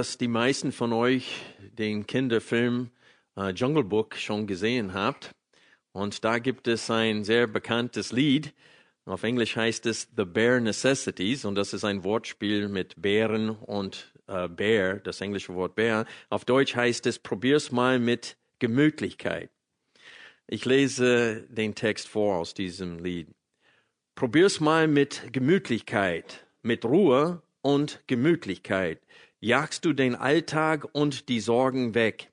[0.00, 1.42] Dass die meisten von euch
[1.76, 2.88] den Kinderfilm
[3.36, 5.32] äh, Jungle Book schon gesehen habt.
[5.92, 8.54] Und da gibt es ein sehr bekanntes Lied.
[9.04, 14.14] Auf Englisch heißt es The Bare Necessities und das ist ein Wortspiel mit Bären und
[14.26, 16.06] äh, Bear, das englische Wort Bär.
[16.30, 19.50] Auf Deutsch heißt es Probier's mal mit Gemütlichkeit.
[20.46, 23.28] Ich lese den Text vor aus diesem Lied.
[24.14, 29.02] Probier's mal mit Gemütlichkeit, mit Ruhe und Gemütlichkeit
[29.40, 32.30] jagst du den Alltag und die Sorgen weg.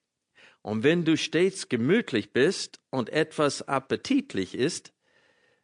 [0.61, 4.93] Und wenn du stets gemütlich bist und etwas appetitlich ist,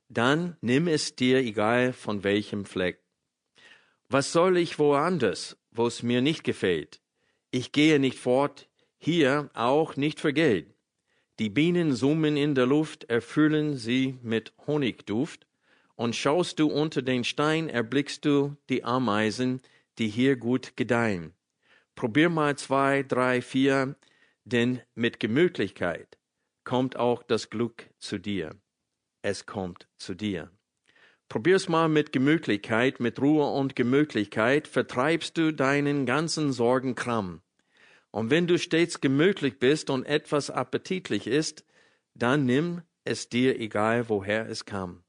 [0.08, 3.00] dann nimm es dir egal von welchem Fleck.
[4.08, 7.02] Was soll ich woanders, wo es mir nicht gefällt?
[7.52, 10.68] Ich gehe nicht fort, hier auch nicht für Geld.
[11.40, 15.48] Die Bienen summen in der Luft, erfüllen sie mit Honigduft,
[15.96, 19.62] und schaust du unter den Stein, erblickst du die Ameisen,
[19.98, 21.34] die hier gut gedeihen.
[21.96, 23.96] Probier mal zwei, drei, vier,
[24.46, 26.18] denn mit Gemütlichkeit
[26.64, 28.56] kommt auch das Glück zu dir.
[29.22, 30.52] Es kommt zu dir.
[31.30, 37.42] Probier's mal mit Gemütlichkeit, mit Ruhe und Gemütlichkeit, vertreibst du deinen ganzen Sorgenkram.
[38.12, 41.66] Und wenn du stets gemütlich bist und etwas appetitlich ist,
[42.14, 45.03] dann nimm es dir egal, woher es kam.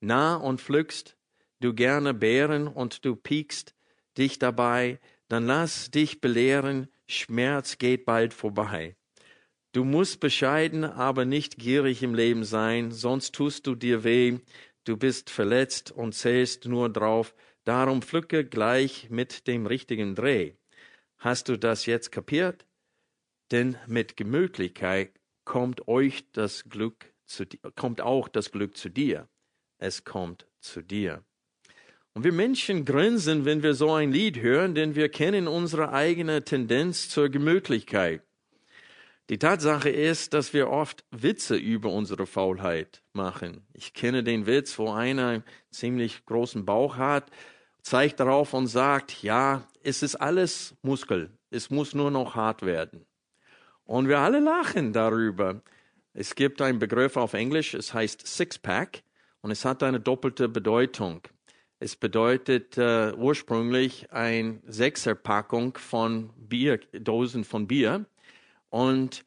[0.00, 1.16] Nah und pflückst
[1.60, 3.74] du gerne Beeren und du piekst
[4.18, 8.96] dich dabei, dann lass dich belehren, Schmerz geht bald vorbei.
[9.72, 14.38] Du musst bescheiden, aber nicht gierig im Leben sein, sonst tust du dir weh,
[14.84, 17.34] du bist verletzt und zählst nur drauf,
[17.64, 20.54] darum pflücke gleich mit dem richtigen Dreh.
[21.18, 22.66] Hast du das jetzt kapiert?
[23.50, 27.44] Denn mit Gemütlichkeit kommt euch das Glück zu,
[27.76, 29.28] kommt auch das Glück zu dir.
[29.78, 31.24] Es kommt zu dir.
[32.14, 36.44] Und wir Menschen grinsen, wenn wir so ein Lied hören, denn wir kennen unsere eigene
[36.44, 38.22] Tendenz zur Gemütlichkeit.
[39.30, 43.66] Die Tatsache ist, dass wir oft Witze über unsere Faulheit machen.
[43.72, 47.30] Ich kenne den Witz, wo einer einen ziemlich großen Bauch hat,
[47.80, 53.06] zeigt darauf und sagt, ja, es ist alles Muskel, es muss nur noch hart werden.
[53.84, 55.62] Und wir alle lachen darüber.
[56.12, 59.02] Es gibt einen Begriff auf Englisch, es heißt Sixpack
[59.40, 61.22] und es hat eine doppelte Bedeutung.
[61.82, 68.04] Es bedeutet äh, ursprünglich eine Sechserpackung von Bier, Dosen von Bier.
[68.70, 69.24] Und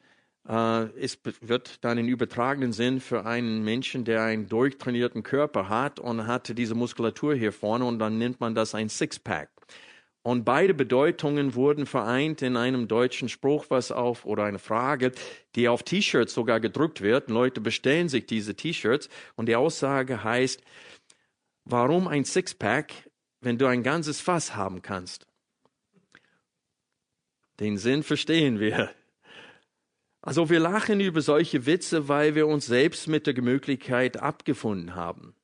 [0.48, 6.00] äh, es wird dann in übertragenen Sinn für einen Menschen, der einen durchtrainierten Körper hat
[6.00, 9.50] und hat diese Muskulatur hier vorne und dann nennt man das ein Sixpack.
[10.22, 15.12] Und beide Bedeutungen wurden vereint in einem deutschen Spruch, was auf, oder eine Frage,
[15.54, 17.28] die auf T-Shirts sogar gedruckt wird.
[17.28, 20.62] Leute bestellen sich diese T-Shirts und die Aussage heißt,
[21.68, 22.92] Warum ein Sixpack,
[23.40, 25.26] wenn du ein ganzes Fass haben kannst?
[27.58, 28.94] Den Sinn verstehen wir.
[30.20, 35.34] Also wir lachen über solche Witze, weil wir uns selbst mit der Gemütlichkeit abgefunden haben.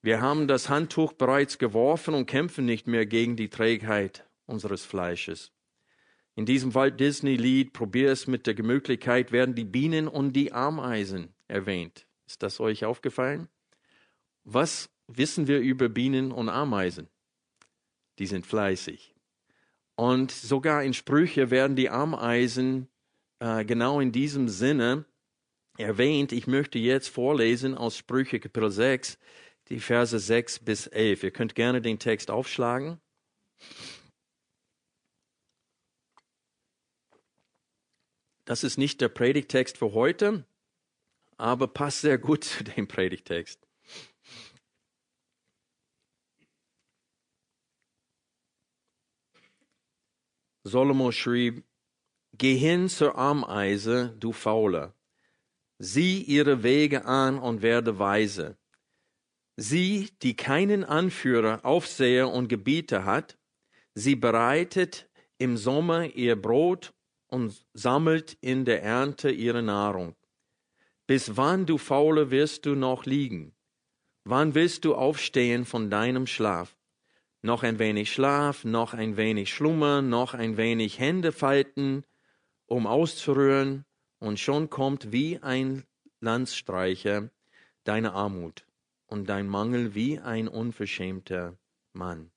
[0.00, 5.52] Wir haben das Handtuch bereits geworfen und kämpfen nicht mehr gegen die Trägheit unseres Fleisches.
[6.34, 10.54] In diesem Walt Disney Lied Probier es mit der Gemütlichkeit werden die Bienen und die
[10.54, 12.06] Ameisen erwähnt.
[12.26, 13.48] Ist das euch aufgefallen?
[14.44, 17.08] Was wissen wir über Bienen und Ameisen?
[18.18, 19.14] Die sind fleißig.
[19.94, 22.88] Und sogar in Sprüche werden die Ameisen
[23.40, 25.04] äh, genau in diesem Sinne
[25.78, 26.32] erwähnt.
[26.32, 29.18] Ich möchte jetzt vorlesen aus Sprüche Kapitel 6,
[29.68, 31.24] die Verse 6 bis 11.
[31.24, 33.00] Ihr könnt gerne den Text aufschlagen.
[38.44, 40.44] Das ist nicht der Predigtext für heute,
[41.36, 43.66] aber passt sehr gut zu dem Predigtext.
[50.64, 51.64] Solomo schrieb,
[52.38, 54.94] Geh hin zur Ameise, du Fauler.
[55.78, 58.56] Sieh ihre Wege an und werde weise.
[59.56, 63.38] Sie, die keinen Anführer, Aufseher und Gebieter hat,
[63.94, 66.94] sie bereitet im Sommer ihr Brot
[67.26, 70.14] und sammelt in der Ernte ihre Nahrung.
[71.06, 73.54] Bis wann, du Faule, wirst du noch liegen?
[74.24, 76.76] Wann willst du aufstehen von deinem Schlaf?
[77.44, 82.04] Noch ein wenig Schlaf, noch ein wenig Schlummer, noch ein wenig Hände falten,
[82.66, 83.84] um auszurühren,
[84.20, 85.82] und schon kommt wie ein
[86.20, 87.30] Landstreicher
[87.82, 88.64] deine Armut
[89.06, 91.58] und dein Mangel wie ein unverschämter
[91.92, 92.30] Mann.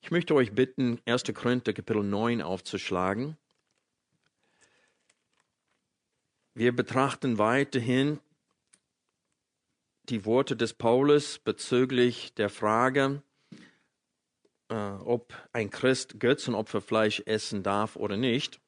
[0.00, 1.24] Ich möchte euch bitten, 1.
[1.34, 3.36] Korinther Kapitel 9 aufzuschlagen.
[6.54, 8.18] Wir betrachten weiterhin
[10.08, 13.22] die Worte des Paulus bezüglich der Frage,
[14.68, 18.60] äh, ob ein Christ Götzenopferfleisch essen darf oder nicht.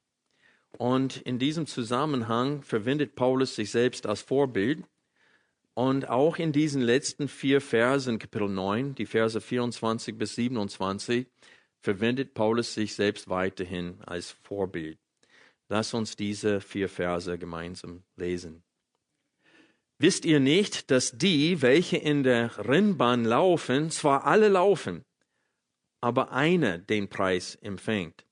[0.76, 4.84] Und in diesem Zusammenhang verwendet Paulus sich selbst als Vorbild.
[5.74, 11.26] Und auch in diesen letzten vier Versen, Kapitel 9, die Verse 24 bis 27,
[11.80, 14.98] verwendet Paulus sich selbst weiterhin als Vorbild.
[15.68, 18.64] Lass uns diese vier Verse gemeinsam lesen.
[20.00, 25.04] Wisst ihr nicht, dass die, welche in der Rennbahn laufen, zwar alle laufen,
[26.00, 28.24] aber einer den Preis empfängt?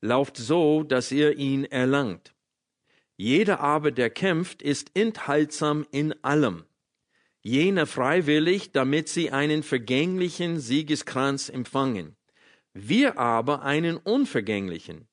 [0.00, 2.34] Lauft so, dass ihr ihn erlangt.
[3.16, 6.64] Jeder aber, der kämpft, ist enthaltsam in allem.
[7.42, 12.16] Jener freiwillig, damit sie einen vergänglichen Siegeskranz empfangen.
[12.72, 15.06] Wir aber einen unvergänglichen.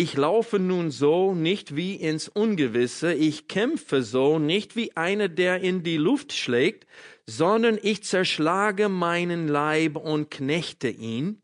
[0.00, 5.60] Ich laufe nun so nicht wie ins Ungewisse, ich kämpfe so nicht wie einer, der
[5.60, 6.86] in die Luft schlägt,
[7.26, 11.42] sondern ich zerschlage meinen Leib und knechte ihn,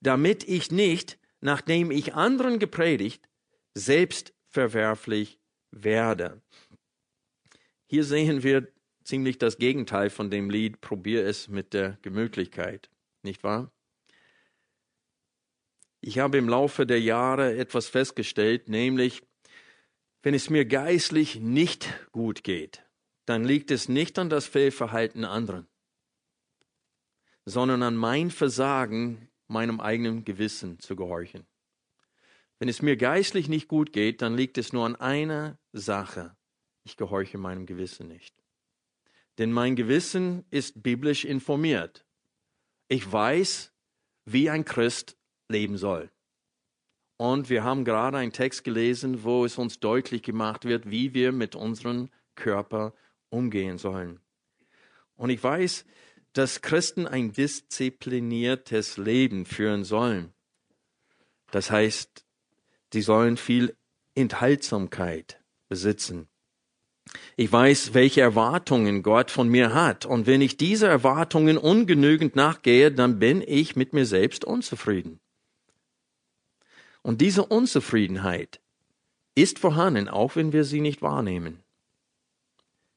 [0.00, 3.28] damit ich nicht, nachdem ich anderen gepredigt,
[3.74, 5.40] selbst verwerflich
[5.72, 6.40] werde.
[7.86, 8.68] Hier sehen wir
[9.02, 12.88] ziemlich das Gegenteil von dem Lied Probier es mit der Gemütlichkeit,
[13.24, 13.72] nicht wahr?
[16.06, 19.22] Ich habe im Laufe der Jahre etwas festgestellt, nämlich,
[20.22, 22.84] wenn es mir geistlich nicht gut geht,
[23.24, 25.66] dann liegt es nicht an das Fehlverhalten anderen,
[27.46, 31.46] sondern an mein Versagen, meinem eigenen Gewissen zu gehorchen.
[32.58, 36.36] Wenn es mir geistlich nicht gut geht, dann liegt es nur an einer Sache.
[36.82, 38.34] Ich gehorche meinem Gewissen nicht.
[39.38, 42.04] Denn mein Gewissen ist biblisch informiert.
[42.88, 43.72] Ich weiß,
[44.26, 45.16] wie ein Christ
[45.48, 46.10] leben soll.
[47.16, 51.32] Und wir haben gerade einen Text gelesen, wo es uns deutlich gemacht wird, wie wir
[51.32, 52.92] mit unserem Körper
[53.30, 54.20] umgehen sollen.
[55.16, 55.84] Und ich weiß,
[56.32, 60.32] dass Christen ein diszipliniertes Leben führen sollen.
[61.52, 62.24] Das heißt,
[62.92, 63.76] sie sollen viel
[64.16, 66.28] Enthaltsamkeit besitzen.
[67.36, 70.06] Ich weiß, welche Erwartungen Gott von mir hat.
[70.06, 75.20] Und wenn ich diese Erwartungen ungenügend nachgehe, dann bin ich mit mir selbst unzufrieden.
[77.04, 78.60] Und diese Unzufriedenheit
[79.34, 81.62] ist vorhanden, auch wenn wir sie nicht wahrnehmen.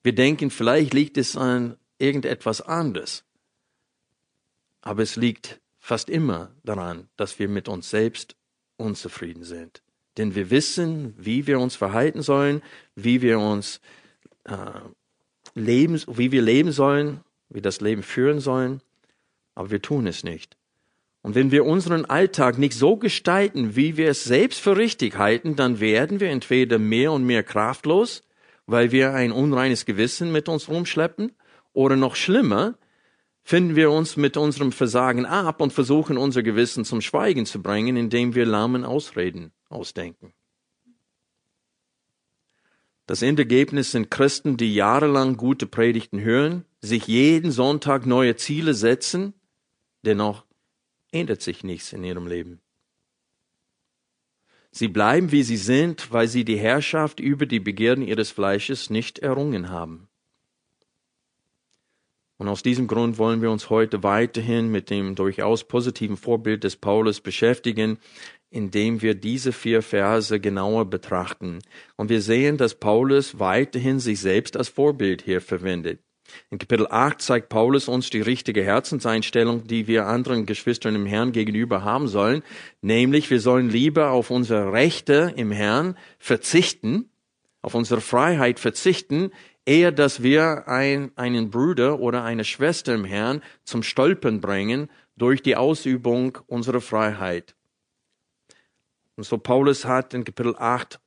[0.02, 3.26] Wir denken, vielleicht liegt es an irgendetwas anderes.
[4.80, 8.38] Aber es liegt fast immer daran, dass wir mit uns selbst
[8.78, 9.84] unzufrieden sind.
[10.16, 12.62] Denn wir wissen, wie wir uns verhalten sollen,
[12.96, 13.82] wie wir uns
[14.46, 14.56] äh,
[15.54, 18.82] leben, wie wir leben sollen, wie das Leben führen sollen,
[19.54, 20.56] aber wir tun es nicht.
[21.28, 25.58] Und wenn wir unseren Alltag nicht so gestalten, wie wir es selbst für richtig halten,
[25.58, 28.24] dann werden wir entweder mehr und mehr kraftlos,
[28.66, 31.34] weil wir ein unreines Gewissen mit uns rumschleppen,
[31.74, 32.78] oder noch schlimmer,
[33.44, 37.98] finden wir uns mit unserem Versagen ab und versuchen unser Gewissen zum Schweigen zu bringen,
[37.98, 40.32] indem wir lahmen Ausreden ausdenken.
[43.06, 49.34] Das Endergebnis sind Christen, die jahrelang gute Predigten hören, sich jeden Sonntag neue Ziele setzen,
[50.06, 50.47] dennoch
[51.12, 52.62] ändert sich nichts in ihrem Leben.
[54.72, 59.20] Sie bleiben, wie sie sind, weil sie die Herrschaft über die Begierden ihres Fleisches nicht
[59.20, 60.08] errungen haben.
[62.38, 66.76] Und aus diesem Grund wollen wir uns heute weiterhin mit dem durchaus positiven Vorbild des
[66.76, 67.98] Paulus beschäftigen,
[68.52, 71.60] indem wir diese vier Verse genauer betrachten.
[71.96, 76.00] Und wir sehen, dass Paulus weiterhin sich selbst als Vorbild hier verwendet.
[76.50, 81.32] In Kapitel 8 zeigt Paulus uns die richtige Herzenseinstellung, die wir anderen Geschwistern im Herrn
[81.32, 82.44] gegenüber haben sollen,
[82.82, 87.10] nämlich wir sollen lieber auf unsere Rechte im Herrn verzichten,
[87.62, 89.32] auf unsere Freiheit verzichten,
[89.66, 95.42] eher dass wir ein, einen Bruder oder eine Schwester im Herrn zum Stolpern bringen durch
[95.42, 97.56] die Ausübung unserer Freiheit.
[99.18, 101.00] Und so Paulus hat in Kapitel 8,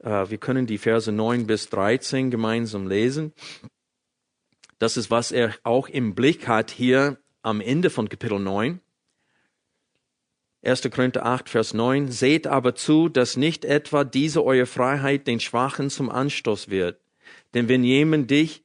[0.00, 3.32] äh, wir können die Verse 9 bis 13 gemeinsam lesen.
[4.78, 8.80] Das ist, was er auch im Blick hat hier am Ende von Kapitel 9.
[10.62, 10.90] 1.
[10.90, 12.10] Korinther 8, Vers 9.
[12.10, 17.00] Seht aber zu, dass nicht etwa diese eure Freiheit den Schwachen zum Anstoß wird.
[17.52, 18.62] Denn wenn jemand dich,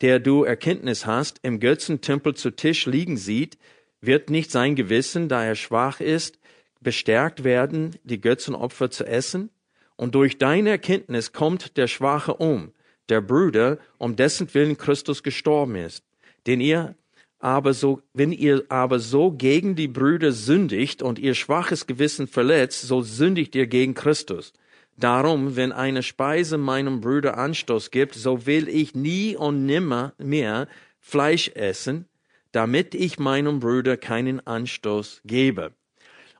[0.00, 3.56] der du Erkenntnis hast, im Götzentempel zu Tisch liegen sieht,
[4.00, 6.38] wird nicht sein Gewissen, da er schwach ist,
[6.80, 9.50] bestärkt werden, die Götzenopfer zu essen?
[9.96, 12.72] Und durch deine Erkenntnis kommt der Schwache um,
[13.10, 16.04] der Bruder, um dessen Willen Christus gestorben ist.
[16.46, 16.94] Den ihr
[17.40, 22.82] aber so, wenn ihr aber so gegen die Brüder sündigt und ihr schwaches Gewissen verletzt,
[22.82, 24.52] so sündigt ihr gegen Christus.
[24.96, 30.68] Darum, wenn eine Speise meinem Bruder Anstoß gibt, so will ich nie und nimmer mehr
[31.00, 32.04] Fleisch essen,
[32.52, 35.72] damit ich meinem Bruder keinen Anstoß gebe.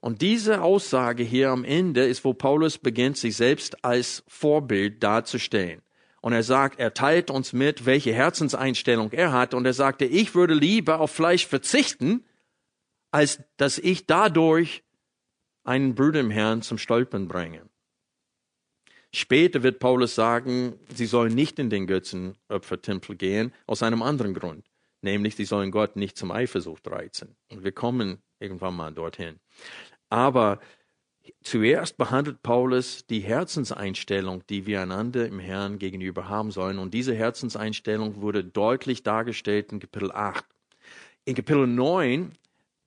[0.00, 5.80] Und diese Aussage hier am Ende ist, wo Paulus beginnt, sich selbst als Vorbild darzustellen.
[6.20, 9.54] Und er sagt, er teilt uns mit, welche Herzenseinstellung er hat.
[9.54, 12.24] Und er sagte, ich würde lieber auf Fleisch verzichten,
[13.10, 14.82] als dass ich dadurch
[15.64, 17.68] einen Bruder im Herrn zum Stolpern bringe.
[19.12, 24.64] Später wird Paulus sagen, sie sollen nicht in den Götzenopfertempel gehen, aus einem anderen Grund.
[25.02, 27.36] Nämlich, sie sollen Gott nicht zum Eifersucht reizen.
[27.50, 29.40] Und wir kommen irgendwann mal dorthin.
[30.10, 30.60] Aber
[31.42, 36.78] zuerst behandelt Paulus die Herzenseinstellung, die wir einander im Herrn gegenüber haben sollen.
[36.78, 40.44] Und diese Herzenseinstellung wurde deutlich dargestellt in Kapitel 8.
[41.24, 42.32] In Kapitel 9,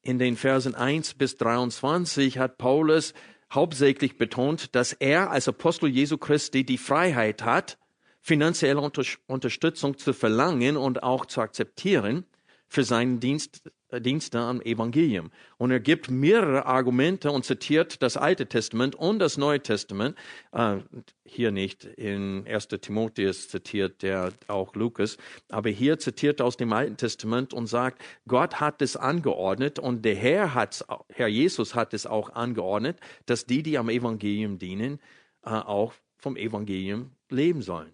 [0.01, 3.13] in den Versen 1 bis 23, hat Paulus
[3.51, 7.77] hauptsächlich betont, dass er als Apostel Jesu Christi die Freiheit hat,
[8.19, 8.81] finanzielle
[9.27, 12.25] Unterstützung zu verlangen und auch zu akzeptieren
[12.67, 13.69] für seinen Dienst
[14.01, 15.31] Dienste am Evangelium.
[15.57, 20.17] Und er gibt mehrere Argumente und zitiert das Alte Testament und das Neue Testament.
[20.51, 20.77] Äh,
[21.25, 22.67] hier nicht, in 1.
[22.67, 25.17] Timotheus zitiert er auch Lukas,
[25.49, 30.03] aber hier zitiert er aus dem Alten Testament und sagt, Gott hat es angeordnet und
[30.03, 34.99] der Herr hat, Herr Jesus hat es auch angeordnet, dass die, die am Evangelium dienen,
[35.43, 37.91] äh, auch vom Evangelium leben sollen.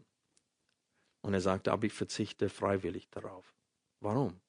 [1.21, 3.53] Und er sagte, aber ich verzichte freiwillig darauf.
[3.99, 4.39] Warum?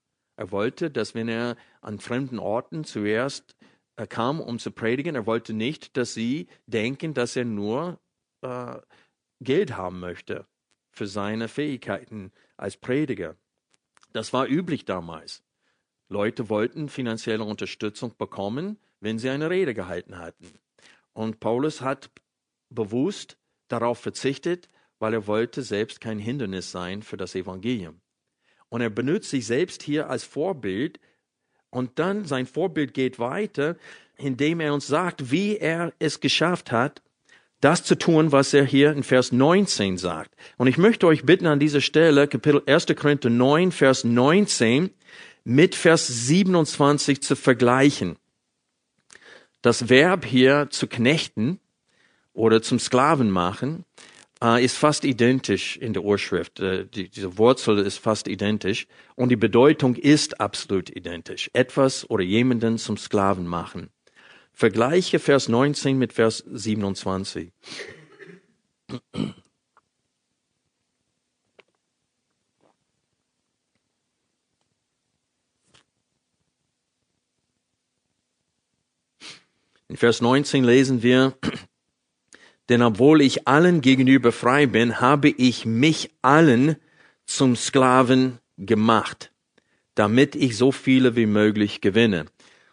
[0.40, 3.56] Er wollte, dass wenn er an fremden Orten zuerst
[3.96, 8.00] äh, kam, um zu predigen, er wollte nicht, dass sie denken, dass er nur
[8.40, 8.78] äh,
[9.42, 10.46] Geld haben möchte
[10.92, 13.36] für seine Fähigkeiten als Prediger.
[14.14, 15.42] Das war üblich damals.
[16.08, 20.54] Leute wollten finanzielle Unterstützung bekommen, wenn sie eine Rede gehalten hatten.
[21.12, 22.10] Und Paulus hat
[22.70, 23.36] bewusst
[23.68, 24.70] darauf verzichtet,
[25.00, 28.00] weil er wollte selbst kein Hindernis sein für das Evangelium.
[28.70, 30.98] Und er benutzt sich selbst hier als Vorbild.
[31.68, 33.76] Und dann sein Vorbild geht weiter,
[34.16, 37.02] indem er uns sagt, wie er es geschafft hat,
[37.60, 40.34] das zu tun, was er hier in Vers 19 sagt.
[40.56, 42.86] Und ich möchte euch bitten, an dieser Stelle, Kapitel 1.
[42.96, 44.90] Korinther 9, Vers 19,
[45.44, 48.16] mit Vers 27 zu vergleichen.
[49.62, 51.60] Das Verb hier zu knechten
[52.32, 53.84] oder zum Sklaven machen
[54.42, 56.60] äh, ist fast identisch in der Urschrift.
[56.60, 61.50] Äh, die, diese Wurzel ist fast identisch und die Bedeutung ist absolut identisch.
[61.52, 63.90] Etwas oder jemanden zum Sklaven machen.
[64.52, 67.52] Vergleiche Vers 19 mit Vers 27.
[79.88, 81.36] In Vers 19 lesen wir,
[82.70, 86.76] denn obwohl ich allen gegenüber frei bin, habe ich mich allen
[87.26, 89.32] zum Sklaven gemacht,
[89.96, 92.26] damit ich so viele wie möglich gewinne.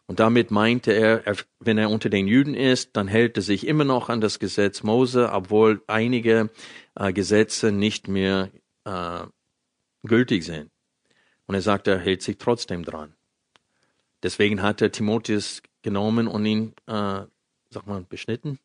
[0.05, 1.23] Und damit meinte er,
[1.59, 4.83] wenn er unter den Juden ist, dann hält er sich immer noch an das Gesetz
[4.83, 6.51] Mose, obwohl einige
[6.93, 8.51] äh, Gesetze nicht mehr
[8.85, 9.21] äh,
[10.03, 10.69] gültig sind.
[11.47, 13.15] Und er sagt, er hält sich trotzdem dran.
[14.21, 17.25] Deswegen hat er Timotheus genommen und ihn, äh,
[17.71, 18.59] sag mal, beschnitten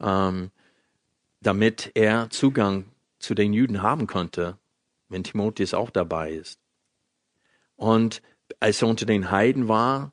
[0.00, 0.50] ähm,
[1.40, 2.86] damit er Zugang
[3.18, 4.58] zu den Juden haben konnte,
[5.08, 6.60] wenn Timotheus auch dabei ist.
[7.76, 8.22] Und
[8.60, 10.12] als er unter den Heiden war,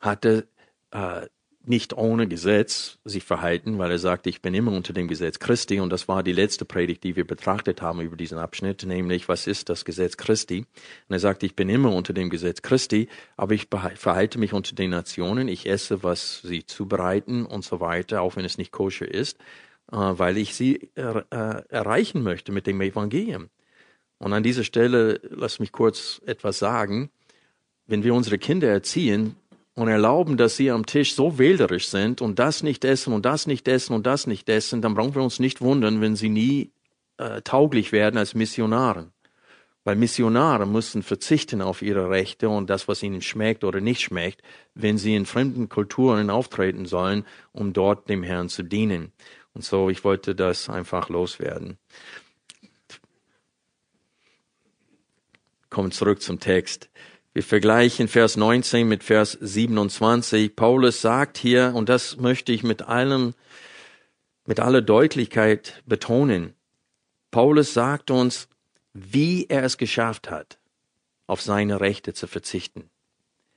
[0.00, 0.48] hatte
[0.90, 1.26] äh,
[1.66, 5.80] nicht ohne Gesetz sich verhalten, weil er sagte, ich bin immer unter dem Gesetz Christi.
[5.80, 9.46] Und das war die letzte Predigt, die wir betrachtet haben über diesen Abschnitt, nämlich, was
[9.46, 10.66] ist das Gesetz Christi?
[11.08, 14.74] Und er sagte, ich bin immer unter dem Gesetz Christi, aber ich verhalte mich unter
[14.74, 19.10] den Nationen, ich esse, was sie zubereiten und so weiter, auch wenn es nicht koscher
[19.12, 19.38] ist,
[19.92, 23.48] äh, weil ich sie er, äh, erreichen möchte mit dem Evangelium.
[24.18, 27.10] Und an dieser Stelle, lass mich kurz etwas sagen.
[27.86, 29.36] Wenn wir unsere Kinder erziehen,
[29.74, 33.46] und erlauben, dass sie am Tisch so wählerisch sind und das nicht essen und das
[33.46, 36.70] nicht essen und das nicht essen, dann brauchen wir uns nicht wundern, wenn sie nie
[37.18, 39.12] äh, tauglich werden als Missionaren.
[39.82, 44.42] Weil Missionare müssen verzichten auf ihre Rechte und das, was ihnen schmeckt oder nicht schmeckt,
[44.74, 49.12] wenn sie in fremden Kulturen auftreten sollen, um dort dem Herrn zu dienen.
[49.52, 51.76] Und so, ich wollte das einfach loswerden.
[55.68, 56.88] Kommen zurück zum Text.
[57.34, 60.54] Wir vergleichen Vers 19 mit Vers 27.
[60.54, 63.34] Paulus sagt hier, und das möchte ich mit allem,
[64.46, 66.54] mit aller Deutlichkeit betonen.
[67.32, 68.48] Paulus sagt uns,
[68.92, 70.60] wie er es geschafft hat,
[71.26, 72.88] auf seine Rechte zu verzichten.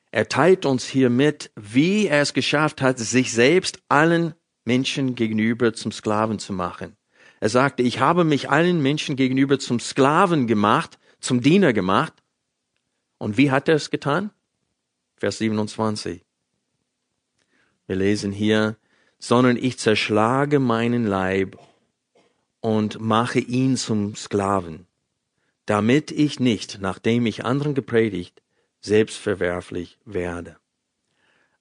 [0.10, 4.34] Er teilt uns hier mit, wie er es geschafft hat, sich selbst allen
[4.66, 6.98] Menschen gegenüber zum Sklaven zu machen.
[7.40, 12.14] Er sagte, ich habe mich allen Menschen gegenüber zum Sklaven gemacht, zum Diener gemacht.
[13.18, 14.32] Und wie hat er es getan?
[15.16, 16.24] Vers 27.
[17.88, 18.76] Wir lesen hier,
[19.20, 21.58] sondern ich zerschlage meinen Leib
[22.62, 24.88] und mache ihn zum Sklaven
[25.68, 28.42] damit ich nicht, nachdem ich anderen gepredigt,
[28.80, 30.58] selbstverwerflich werde.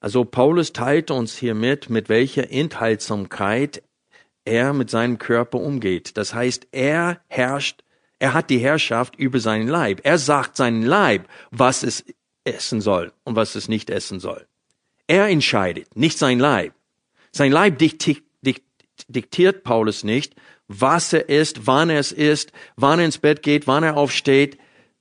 [0.00, 3.82] Also Paulus teilt uns hier mit, mit welcher Enthaltsamkeit
[4.44, 6.16] er mit seinem Körper umgeht.
[6.16, 7.82] Das heißt, er herrscht,
[8.18, 10.00] er hat die Herrschaft über seinen Leib.
[10.04, 12.04] Er sagt seinen Leib, was es
[12.44, 14.46] essen soll und was es nicht essen soll.
[15.06, 16.73] Er entscheidet, nicht sein Leib.
[17.30, 20.35] Sein Leib diktiert Paulus nicht,
[20.68, 24.58] was er ist, wann er es ist, wann er ins Bett geht, wann er aufsteht.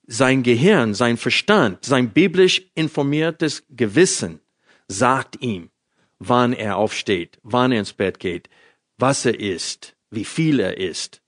[0.07, 4.41] Sein Gehirn, sein Verstand, sein biblisch informiertes Gewissen
[4.87, 5.71] sagt ihm,
[6.19, 8.49] wann er aufsteht, wann er ins Bett geht,
[8.97, 11.23] was er ist, wie viel er ist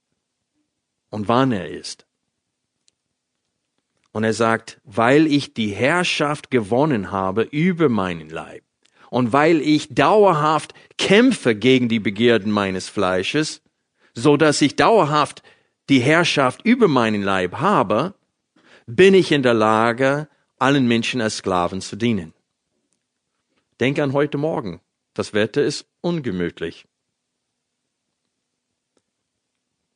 [1.10, 2.06] und wann er ist.
[4.12, 8.64] Und er sagt, weil ich die Herrschaft gewonnen habe über meinen Leib
[9.10, 13.62] und weil ich dauerhaft kämpfe gegen die Begierden meines Fleisches,
[14.14, 15.42] so dass ich dauerhaft
[15.88, 18.14] die Herrschaft über meinen Leib habe,
[18.86, 20.28] bin ich in der Lage,
[20.58, 22.34] allen Menschen als Sklaven zu dienen.
[23.80, 24.80] Denk an heute Morgen.
[25.14, 26.86] Das Wetter ist ungemütlich.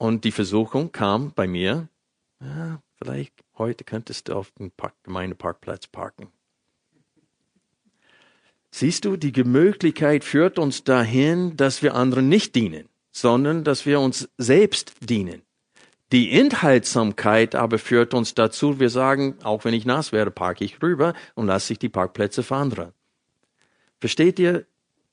[0.03, 1.89] Und die Versuchung kam bei mir,
[2.41, 6.29] ja, vielleicht heute könntest du auf dem Park, Gemeindeparkplatz parken.
[8.71, 14.01] Siehst du, die Möglichkeit führt uns dahin, dass wir anderen nicht dienen sondern dass wir
[14.01, 15.43] uns selbst dienen.
[16.11, 20.83] Die Enthaltsamkeit aber führt uns dazu, wir sagen, auch wenn ich nass werde, parke ich
[20.83, 22.93] rüber und lasse ich die Parkplätze für andere.
[24.01, 24.67] Versteht ihr?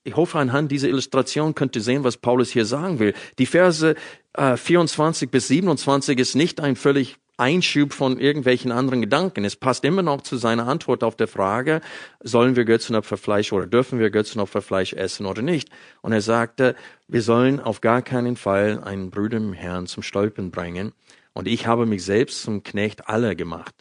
[0.10, 3.14] Ich hoffe, anhand dieser Illustration könnt ihr sehen, was Paulus hier sagen will.
[3.38, 3.94] Die Verse
[4.34, 9.46] äh, 24 bis 27 ist nicht ein völlig Einschub von irgendwelchen anderen Gedanken.
[9.46, 11.82] Es passt immer noch zu seiner Antwort auf der Frage,
[12.22, 15.70] sollen wir Götzenopferfleisch oder dürfen wir Götzenopferfleisch essen oder nicht?
[16.02, 16.76] Und er sagte,
[17.08, 20.92] wir sollen auf gar keinen Fall einen Bruder im Herrn zum Stolpern bringen.
[21.34, 23.76] Und ich habe mich selbst zum Knecht aller gemacht.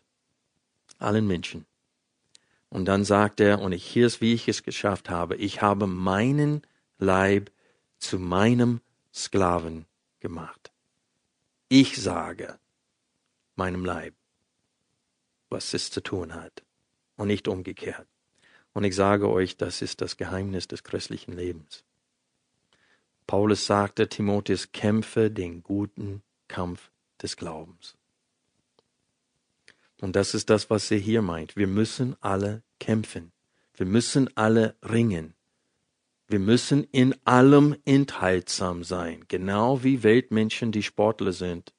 [0.98, 1.64] Allen Menschen.
[2.70, 5.86] Und dann sagt er, und ich, hier ist, wie ich es geschafft habe, ich habe
[5.86, 6.62] meinen
[6.98, 7.50] Leib
[7.98, 8.80] zu meinem
[9.12, 9.86] Sklaven
[10.20, 10.70] gemacht.
[11.68, 12.58] Ich sage,
[13.56, 14.14] meinem Leib,
[15.50, 16.62] was es zu tun hat
[17.16, 18.06] und nicht umgekehrt.
[18.72, 21.84] Und ich sage euch, das ist das Geheimnis des christlichen Lebens.
[23.26, 27.97] Paulus sagte Timotheus, kämpfe den guten Kampf des Glaubens.
[30.00, 31.56] Und das ist das, was er hier meint.
[31.56, 33.32] Wir müssen alle kämpfen.
[33.74, 35.34] Wir müssen alle ringen.
[36.28, 41.72] Wir müssen in allem enthaltsam sein, genau wie Weltmenschen, die Sportler sind,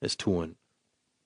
[0.00, 0.56] es tun.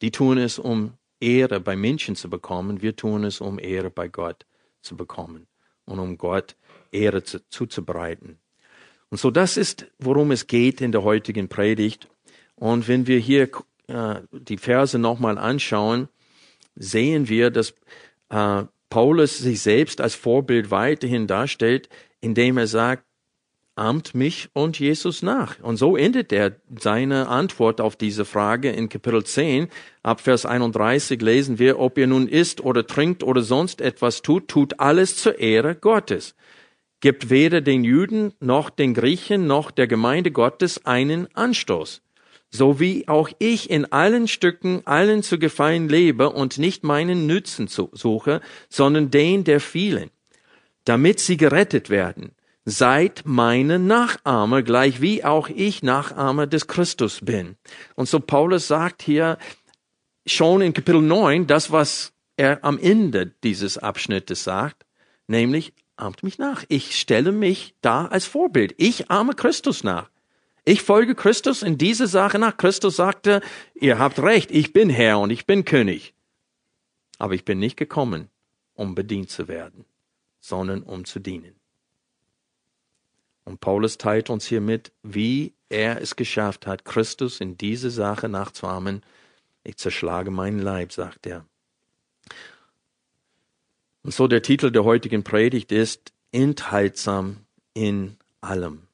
[0.03, 2.83] Die tun es, um Ehre bei Menschen zu bekommen.
[2.83, 4.45] Wir tun es, um Ehre bei Gott
[4.83, 5.47] zu bekommen
[5.85, 6.57] und um Gott
[6.91, 8.39] Ehre zu, zuzubereiten.
[9.09, 12.09] Und so das ist, worum es geht in der heutigen Predigt.
[12.57, 13.49] Und wenn wir hier
[13.87, 16.09] äh, die Verse nochmal anschauen,
[16.77, 17.75] sehen wir, dass
[18.31, 21.89] äh, Paulus sich selbst als Vorbild weiterhin darstellt,
[22.21, 23.05] indem er sagt,
[23.77, 25.61] ahmt mich und Jesus nach.
[25.61, 29.69] Und so endet er seine Antwort auf diese Frage in Kapitel 10.
[30.03, 34.49] Ab Vers 31 lesen wir, ob ihr nun isst oder trinkt oder sonst etwas tut,
[34.49, 36.35] tut alles zur Ehre Gottes.
[37.01, 42.01] Gibt weder den Juden noch den Griechen noch der Gemeinde Gottes einen Anstoß.
[42.55, 47.67] So wie auch ich in allen Stücken allen zu gefallen lebe und nicht meinen Nützen
[47.67, 50.11] suche, sondern den der vielen,
[50.85, 52.31] damit sie gerettet werden
[52.64, 57.57] seid meine Nachahmer, gleich wie auch ich Nachahmer des Christus bin.
[57.97, 59.37] Und so Paulus sagt hier
[60.25, 64.87] schon in Kapitel 9, das, was er am Ende dieses Abschnittes sagt,
[65.27, 66.64] nämlich ahmt mich nach.
[66.69, 68.75] Ich stelle mich da als Vorbild.
[68.79, 70.13] Ich ahme Christus nach.
[70.64, 72.57] Ich folge Christus in diese Sache nach.
[72.57, 73.42] Christus sagte,
[73.74, 76.14] ihr habt recht, ich bin Herr und ich bin König.
[77.18, 78.29] Aber ich bin nicht gekommen,
[78.74, 79.85] um bedient zu werden,
[80.40, 81.55] sondern um zu dienen.
[83.44, 88.29] Und Paulus teilt uns hier mit, wie er es geschafft hat, Christus in diese Sache
[88.29, 89.03] nachzuahmen.
[89.64, 91.44] Ich zerschlage meinen Leib, sagt er.
[94.03, 97.38] Und so der Titel der heutigen Predigt ist Enthaltsam
[97.74, 98.87] in allem.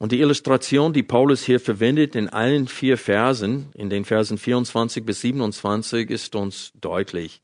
[0.00, 5.04] Und die Illustration, die Paulus hier verwendet in allen vier Versen, in den Versen 24
[5.04, 7.42] bis 27, ist uns deutlich.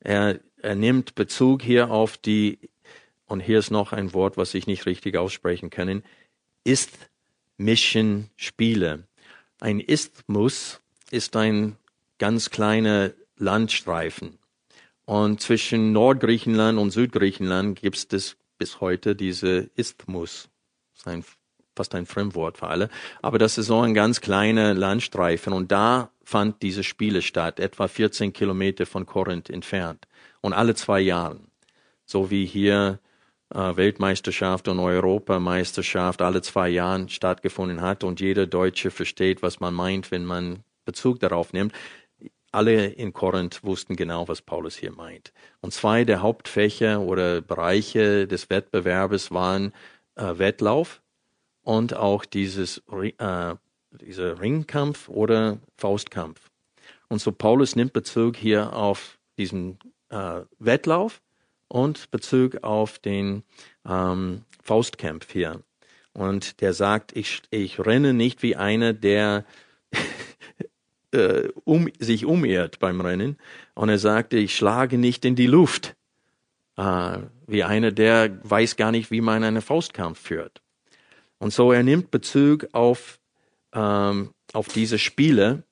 [0.00, 2.58] Er, er nimmt Bezug hier auf die,
[3.26, 6.02] und hier ist noch ein Wort, was ich nicht richtig aussprechen kann,
[6.64, 9.04] Isthmischen Spiele.
[9.60, 11.76] Ein Isthmus ist ein
[12.16, 14.38] ganz kleiner Landstreifen.
[15.04, 20.48] Und zwischen Nordgriechenland und Südgriechenland gibt es bis heute diese Isthmus.
[20.92, 21.24] Das ist ein,
[21.76, 22.88] fast ein Fremdwort für alle.
[23.22, 25.52] Aber das ist so ein ganz kleiner Landstreifen.
[25.52, 30.06] Und da fand diese Spiele statt, etwa 14 Kilometer von Korinth entfernt.
[30.40, 31.40] Und alle zwei Jahre.
[32.04, 32.98] So wie hier
[33.54, 39.74] äh, Weltmeisterschaft und Europameisterschaft alle zwei Jahren stattgefunden hat und jeder Deutsche versteht, was man
[39.74, 41.72] meint, wenn man Bezug darauf nimmt
[42.52, 45.32] alle in Korinth wussten genau, was Paulus hier meint.
[45.60, 49.72] Und zwei der Hauptfächer oder Bereiche des Wettbewerbes waren
[50.16, 51.00] äh, Wettlauf
[51.62, 52.82] und auch dieses
[53.18, 53.54] äh,
[53.92, 56.50] dieser Ringkampf oder Faustkampf.
[57.08, 59.78] Und so Paulus nimmt Bezug hier auf diesen
[60.10, 61.20] äh, Wettlauf
[61.68, 63.42] und Bezug auf den
[63.86, 65.62] ähm, Faustkampf hier.
[66.12, 69.44] Und der sagt, ich, ich renne nicht wie einer, der
[71.12, 73.38] äh, um, sich umehrt beim Rennen.
[73.74, 75.96] Und er sagte, ich schlage nicht in die Luft.
[76.76, 80.62] Äh, wie einer, der weiß gar nicht, wie man einen Faustkampf führt.
[81.40, 83.18] Und so er nimmt Bezug auf,
[83.72, 85.64] ähm, auf diese Spiele,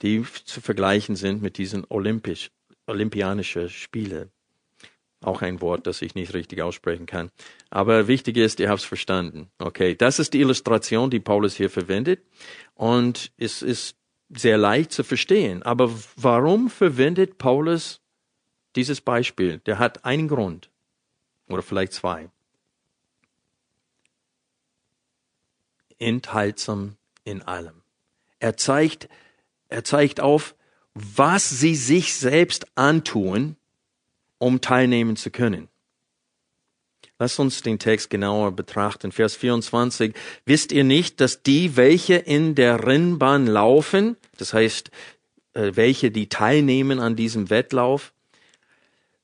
[0.00, 2.50] die zu vergleichen sind mit diesen olympisch,
[2.86, 4.30] olympianischen Spiele.
[5.20, 7.30] Auch ein Wort, das ich nicht richtig aussprechen kann.
[7.70, 9.50] Aber wichtig ist, ihr habt es verstanden.
[9.58, 12.22] Okay, das ist die Illustration, die Paulus hier verwendet.
[12.74, 13.96] Und es ist
[14.28, 15.64] sehr leicht zu verstehen.
[15.64, 18.00] Aber warum verwendet Paulus
[18.76, 19.58] dieses Beispiel?
[19.66, 20.70] Der hat einen Grund
[21.48, 22.30] oder vielleicht zwei.
[25.98, 27.82] Enthaltsam in allem.
[28.40, 29.08] Er zeigt,
[29.68, 30.54] er zeigt auf,
[30.94, 33.56] was sie sich selbst antun,
[34.38, 35.68] um teilnehmen zu können.
[37.18, 39.10] Lass uns den Text genauer betrachten.
[39.10, 40.14] Vers 24.
[40.44, 44.90] Wisst ihr nicht, dass die, welche in der Rennbahn laufen, das heißt,
[45.54, 48.12] äh, welche die teilnehmen an diesem Wettlauf,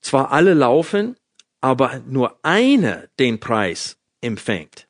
[0.00, 1.16] zwar alle laufen,
[1.60, 4.88] aber nur eine den Preis empfängt.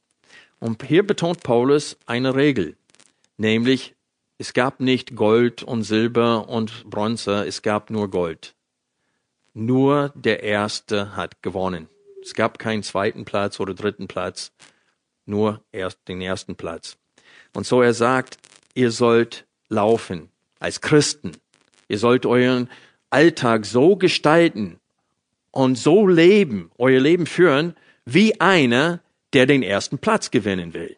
[0.60, 2.76] Und hier betont Paulus eine Regel,
[3.36, 3.94] nämlich
[4.38, 8.54] es gab nicht Gold und Silber und Bronze, es gab nur Gold.
[9.52, 11.88] Nur der Erste hat gewonnen.
[12.22, 14.50] Es gab keinen zweiten Platz oder dritten Platz,
[15.26, 16.96] nur erst den ersten Platz.
[17.54, 18.38] Und so er sagt,
[18.74, 21.32] ihr sollt laufen als Christen.
[21.88, 22.68] Ihr sollt euren
[23.10, 24.80] Alltag so gestalten
[25.50, 29.00] und so leben, euer Leben führen, wie einer,
[29.34, 30.96] der den ersten Platz gewinnen will.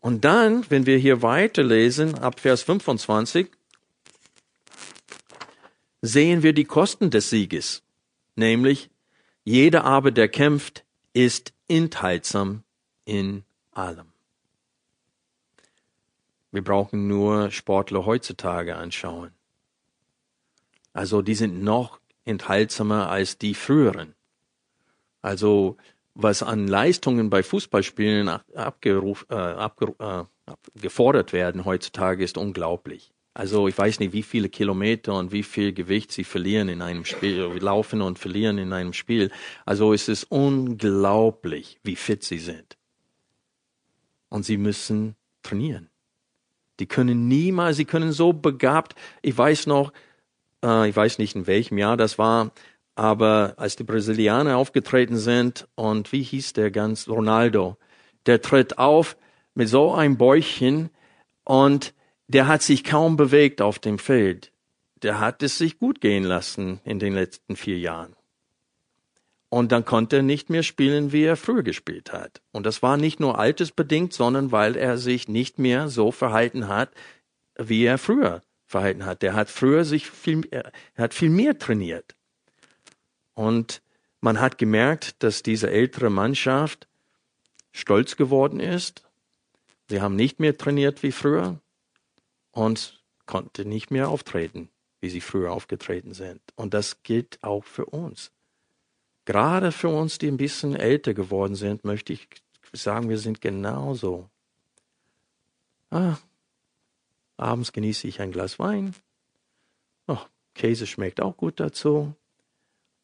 [0.00, 3.48] Und dann, wenn wir hier weiterlesen, ab Vers 25,
[6.00, 7.82] sehen wir die Kosten des Sieges,
[8.34, 8.90] nämlich
[9.44, 12.64] jeder aber, der kämpft, ist enthaltsam
[13.04, 14.12] in allem.
[16.50, 19.32] Wir brauchen nur Sportler heutzutage anschauen.
[20.92, 24.14] Also die sind noch enthaltsamer als die früheren.
[25.22, 25.76] Also
[26.14, 33.12] was an Leistungen bei Fußballspielen abgeruf, äh, abger, äh, gefordert werden heutzutage ist unglaublich.
[33.34, 37.06] Also ich weiß nicht, wie viele Kilometer und wie viel Gewicht sie verlieren in einem
[37.06, 39.30] Spiel, laufen und verlieren in einem Spiel.
[39.64, 42.76] Also es ist unglaublich, wie fit sie sind.
[44.28, 45.88] Und sie müssen trainieren.
[46.78, 49.92] Die können niemals, sie können so begabt, ich weiß noch,
[50.62, 52.50] äh, ich weiß nicht in welchem Jahr das war,
[52.94, 57.76] aber als die Brasilianer aufgetreten sind und wie hieß der ganz, Ronaldo,
[58.26, 59.16] der tritt auf
[59.54, 60.90] mit so einem Bäuchchen
[61.44, 61.94] und
[62.28, 64.52] der hat sich kaum bewegt auf dem Feld.
[65.02, 68.14] Der hat es sich gut gehen lassen in den letzten vier Jahren.
[69.48, 72.40] Und dann konnte er nicht mehr spielen, wie er früher gespielt hat.
[72.52, 76.90] Und das war nicht nur altersbedingt, sondern weil er sich nicht mehr so verhalten hat,
[77.58, 79.20] wie er früher verhalten hat.
[79.20, 82.16] Der hat früher sich viel, er hat viel mehr trainiert.
[83.34, 83.82] Und
[84.20, 86.88] man hat gemerkt, dass diese ältere Mannschaft
[87.72, 89.04] stolz geworden ist.
[89.88, 91.60] Sie haben nicht mehr trainiert wie früher
[92.52, 94.68] und konnte nicht mehr auftreten,
[95.00, 96.40] wie sie früher aufgetreten sind.
[96.54, 98.30] Und das gilt auch für uns.
[99.24, 102.28] Gerade für uns, die ein bisschen älter geworden sind, möchte ich
[102.72, 104.28] sagen, wir sind genauso.
[105.90, 106.16] Ah,
[107.36, 108.94] abends genieße ich ein Glas Wein.
[110.06, 110.18] Oh,
[110.54, 112.14] Käse schmeckt auch gut dazu.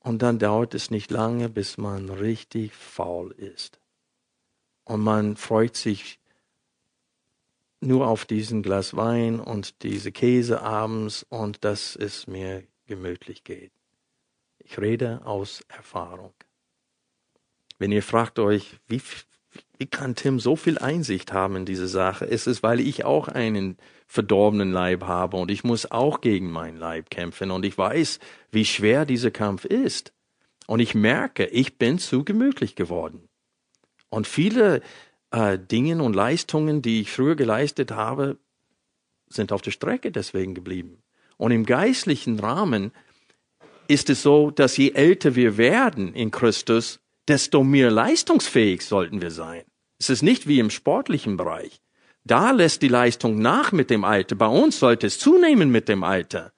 [0.00, 3.78] Und dann dauert es nicht lange, bis man richtig faul ist.
[4.84, 6.18] Und man freut sich
[7.80, 13.72] nur auf diesen Glas Wein und diese Käse abends und dass es mir gemütlich geht.
[14.58, 16.34] Ich rede aus Erfahrung.
[17.78, 19.00] Wenn ihr fragt euch, wie,
[19.78, 22.28] wie kann Tim so viel Einsicht haben in diese Sache?
[22.28, 23.76] Es ist, weil ich auch einen
[24.08, 28.18] verdorbenen Leib habe und ich muss auch gegen meinen Leib kämpfen und ich weiß,
[28.50, 30.12] wie schwer dieser Kampf ist.
[30.66, 33.28] Und ich merke, ich bin zu gemütlich geworden.
[34.10, 34.82] Und viele
[35.30, 38.36] äh, Dinge und Leistungen, die ich früher geleistet habe,
[39.28, 41.02] sind auf der Strecke deswegen geblieben.
[41.36, 42.90] Und im geistlichen Rahmen
[43.86, 49.30] ist es so, dass je älter wir werden in Christus, desto mehr leistungsfähig sollten wir
[49.30, 49.64] sein.
[49.98, 51.80] Es ist nicht wie im sportlichen Bereich.
[52.24, 54.36] Da lässt die Leistung nach mit dem Alter.
[54.36, 56.52] Bei uns sollte es zunehmen mit dem Alter.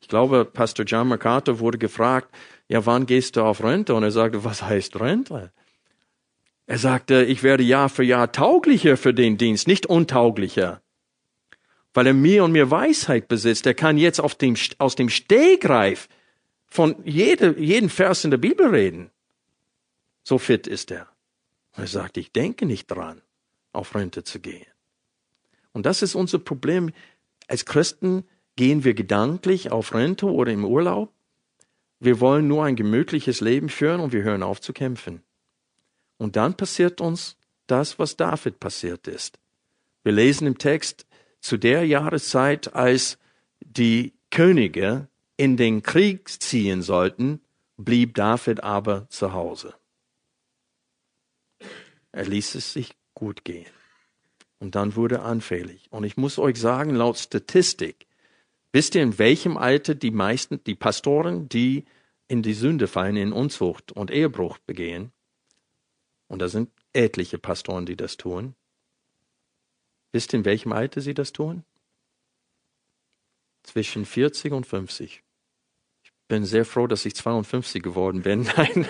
[0.00, 2.34] Ich glaube, Pastor John MacArthur wurde gefragt,
[2.68, 3.94] ja, wann gehst du auf Rente?
[3.94, 5.52] Und er sagte, was heißt Rente?
[6.66, 10.82] Er sagte, ich werde Jahr für Jahr tauglicher für den Dienst, nicht untauglicher.
[11.94, 13.66] Weil er mir und mir Weisheit besitzt.
[13.66, 16.08] Er kann jetzt dem, aus dem Stegreif
[16.66, 19.10] von jede, jeden Vers in der Bibel reden.
[20.28, 21.06] So fit ist er.
[21.74, 23.22] Er sagt, ich denke nicht dran,
[23.72, 24.66] auf Rente zu gehen.
[25.70, 26.90] Und das ist unser Problem.
[27.46, 28.24] Als Christen
[28.56, 31.12] gehen wir gedanklich auf Rente oder im Urlaub.
[32.00, 35.22] Wir wollen nur ein gemütliches Leben führen und wir hören auf zu kämpfen.
[36.16, 37.36] Und dann passiert uns
[37.68, 39.38] das, was David passiert ist.
[40.02, 41.06] Wir lesen im Text,
[41.40, 43.16] zu der Jahreszeit, als
[43.60, 47.42] die Könige in den Krieg ziehen sollten,
[47.76, 49.74] blieb David aber zu Hause.
[52.16, 53.70] Er ließ es sich gut gehen.
[54.58, 55.86] Und dann wurde anfällig.
[55.90, 58.06] Und ich muss euch sagen, laut Statistik,
[58.72, 61.84] wisst ihr, in welchem Alter die meisten, die Pastoren, die
[62.26, 65.12] in die Sünde fallen, in Unzucht und Ehebruch begehen,
[66.28, 68.54] und da sind etliche Pastoren, die das tun.
[70.12, 71.64] Wisst ihr, in welchem Alter sie das tun?
[73.62, 75.22] Zwischen 40 und 50.
[76.02, 78.48] Ich bin sehr froh, dass ich 52 geworden bin.
[78.56, 78.88] Nein.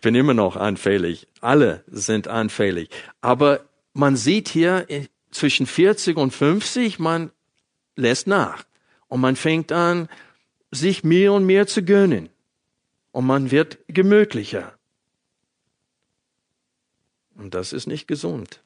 [0.00, 1.28] Ich bin immer noch anfällig.
[1.42, 2.88] Alle sind anfällig.
[3.20, 7.30] Aber man sieht hier äh, zwischen 40 und 50, man
[7.96, 8.64] lässt nach.
[9.08, 10.08] Und man fängt an,
[10.70, 12.30] sich mehr und mehr zu gönnen.
[13.12, 14.72] Und man wird gemütlicher.
[17.34, 18.62] Und das ist nicht gesund.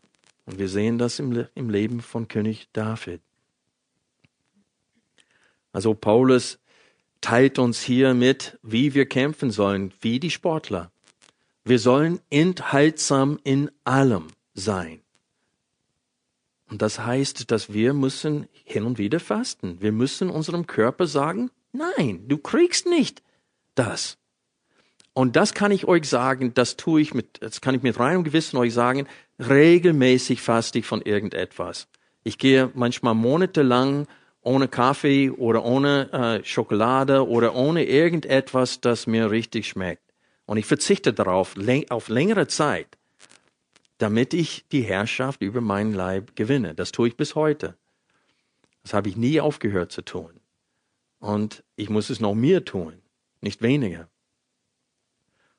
[0.46, 3.20] Und wir sehen das im, im Leben von König David.
[5.72, 6.60] Also Paulus
[7.20, 10.92] teilt uns hier mit, wie wir kämpfen sollen, wie die Sportler.
[11.64, 15.00] Wir sollen enthaltsam in allem sein.
[16.70, 19.81] Und das heißt, dass wir müssen hin und wieder fasten.
[19.81, 23.22] Wir müssen unserem Körper sagen, nein, du kriegst nicht
[23.74, 24.18] das.
[25.14, 28.24] Und das kann ich euch sagen, das tue ich mit, das kann ich mit reinem
[28.24, 29.07] Gewissen euch sagen,
[29.38, 31.87] regelmäßig faste ich von irgendetwas.
[32.24, 34.07] Ich gehe manchmal monatelang
[34.42, 40.03] ohne Kaffee oder ohne äh, Schokolade oder ohne irgendetwas, das mir richtig schmeckt.
[40.46, 41.57] Und ich verzichte darauf
[41.88, 42.98] auf längere Zeit,
[43.98, 46.74] damit ich die Herrschaft über meinen Leib gewinne.
[46.74, 47.76] Das tue ich bis heute.
[48.83, 50.40] Das habe ich nie aufgehört zu tun.
[51.18, 53.00] Und ich muss es noch mehr tun,
[53.40, 54.09] nicht weniger.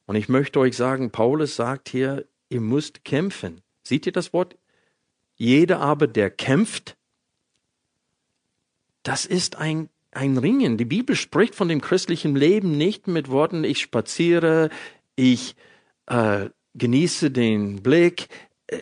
[0.05, 3.61] Und ich möchte euch sagen, Paulus sagt hier, ihr müsst kämpfen.
[3.83, 4.55] Seht ihr das Wort?
[5.35, 6.95] Jeder aber, der kämpft,
[9.01, 10.77] das ist ein, ein Ringen.
[10.77, 14.69] Die Bibel spricht von dem christlichen Leben nicht mit Worten, ich spaziere,
[15.15, 15.55] ich
[16.07, 18.27] äh, genieße den Blick.
[18.67, 18.79] Äh,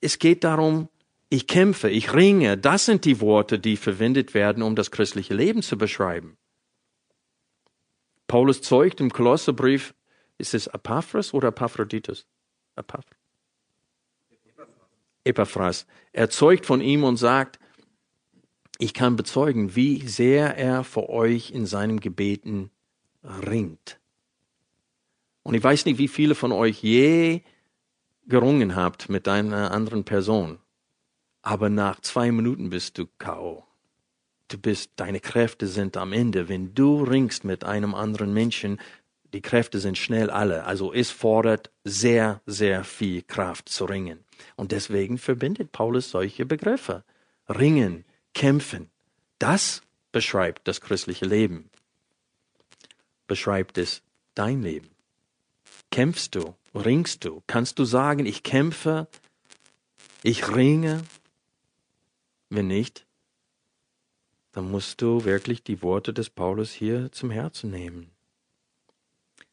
[0.00, 0.88] es geht darum,
[1.30, 2.58] ich kämpfe, ich ringe.
[2.58, 6.36] Das sind die Worte, die verwendet werden, um das christliche Leben zu beschreiben.
[8.26, 9.94] Paulus zeugt im Kolosserbrief
[10.38, 12.26] ist es Epaphras oder Epaphroditus?
[12.76, 13.16] Epaphras.
[15.24, 15.86] Epaphras.
[16.12, 17.58] Er zeugt von ihm und sagt,
[18.78, 22.70] ich kann bezeugen, wie sehr er vor euch in seinem Gebeten
[23.22, 24.00] ringt.
[25.42, 27.42] Und ich weiß nicht, wie viele von euch je
[28.26, 30.58] gerungen habt mit einer anderen Person,
[31.42, 33.64] aber nach zwei Minuten bist du K.O.
[34.48, 36.48] du bist, deine Kräfte sind am Ende.
[36.48, 38.80] Wenn du ringst mit einem anderen Menschen,
[39.34, 40.64] die Kräfte sind schnell alle.
[40.64, 44.20] Also es fordert sehr, sehr viel Kraft zu ringen.
[44.56, 47.04] Und deswegen verbindet Paulus solche Begriffe.
[47.48, 48.04] Ringen,
[48.34, 48.90] kämpfen.
[49.38, 51.70] Das beschreibt das christliche Leben.
[53.26, 54.02] Beschreibt es
[54.34, 54.90] dein Leben.
[55.90, 56.54] Kämpfst du?
[56.74, 57.42] Ringst du?
[57.46, 59.06] Kannst du sagen, ich kämpfe?
[60.22, 61.04] Ich ringe?
[62.50, 63.06] Wenn nicht,
[64.52, 68.10] dann musst du wirklich die Worte des Paulus hier zum Herzen nehmen.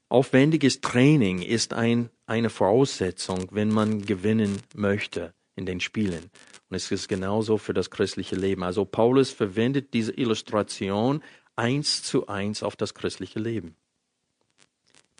[0.10, 6.30] Aufwendiges Training ist ein, eine Voraussetzung, wenn man gewinnen möchte in den Spielen.
[6.70, 8.64] Und es ist genauso für das christliche Leben.
[8.64, 11.24] Also Paulus verwendet diese Illustration
[11.56, 13.76] eins zu eins auf das christliche Leben.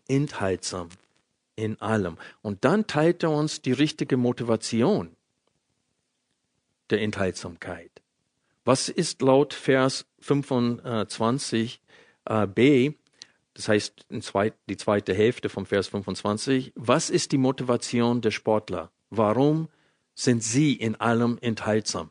[0.08, 0.90] Enthaltsam
[1.56, 2.18] in allem.
[2.42, 5.16] Und dann teilt er uns die richtige Motivation
[6.90, 7.92] der Enthaltsamkeit.
[8.66, 11.80] Was ist laut Vers 25b,
[12.26, 12.94] äh,
[13.54, 18.92] das heißt die zweite Hälfte vom Vers 25, was ist die Motivation der Sportler?
[19.10, 19.68] Warum
[20.14, 22.10] sind sie in allem enthaltsam?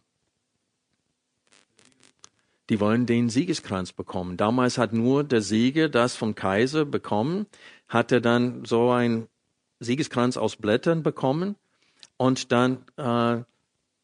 [2.69, 4.37] Die wollen den Siegeskranz bekommen.
[4.37, 7.47] Damals hat nur der Sieger das vom Kaiser bekommen,
[7.89, 9.27] hat er dann so ein
[9.81, 11.57] Siegeskranz aus Blättern bekommen
[12.17, 13.43] und dann äh,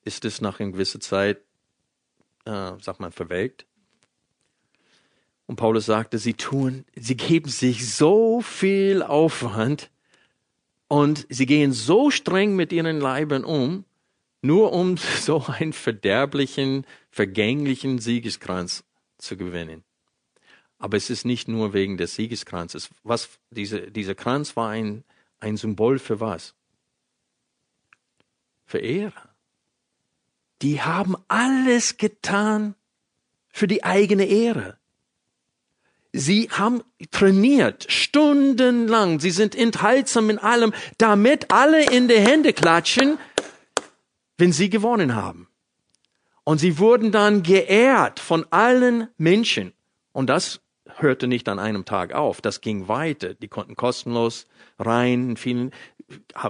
[0.05, 1.39] ist es nach einer gewissen Zeit
[2.47, 3.67] äh, sagt man, verwelkt.
[5.47, 9.91] Und Paulus sagte, sie tun, sie geben sich so viel Aufwand
[10.89, 13.85] und sie gehen so streng mit ihren Leibern um,
[14.43, 18.85] nur um so einen verderblichen, vergänglichen Siegeskranz
[19.19, 19.85] zu gewinnen.
[20.79, 22.91] Aber es ist nicht nur wegen des Siegeskranzes.
[23.03, 25.05] Was, diese, dieser Kranz war ein,
[25.41, 26.55] ein Symbol für was?
[28.67, 29.37] Für Ehre
[30.63, 32.75] die haben alles getan
[33.49, 34.79] für die eigene Ehre.
[36.17, 39.21] Sie haben trainiert, stundenlang.
[39.21, 43.19] Sie sind enthaltsam in allem, damit alle in die Hände klatschen,
[44.39, 45.49] wenn sie gewonnen haben.
[46.45, 49.73] Und sie wurden dann geehrt von allen Menschen.
[50.13, 50.61] Und das
[50.97, 52.41] hörte nicht an einem Tag auf.
[52.41, 53.35] Das ging weiter.
[53.35, 54.47] Die konnten kostenlos
[54.79, 55.37] rein.
[55.37, 55.73] Vielen,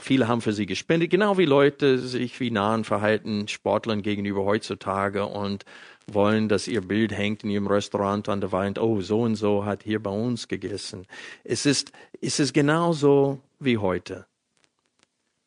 [0.00, 5.26] viele haben für sie gespendet, genau wie Leute sich wie nahen verhalten, Sportlern gegenüber heutzutage
[5.26, 5.64] und
[6.06, 8.78] wollen, dass ihr Bild hängt in ihrem Restaurant an der Wand.
[8.78, 11.06] Oh, so und so hat hier bei uns gegessen.
[11.42, 14.26] Es ist, es ist genauso wie heute.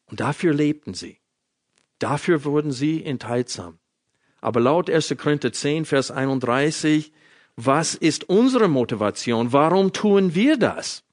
[0.07, 1.17] Und dafür lebten sie.
[1.99, 3.77] Dafür wurden sie enthaltsam.
[4.41, 5.15] Aber laut 1.
[5.17, 7.11] Korinther 10, Vers 31,
[7.55, 9.51] was ist unsere Motivation?
[9.51, 11.03] Warum tun wir das?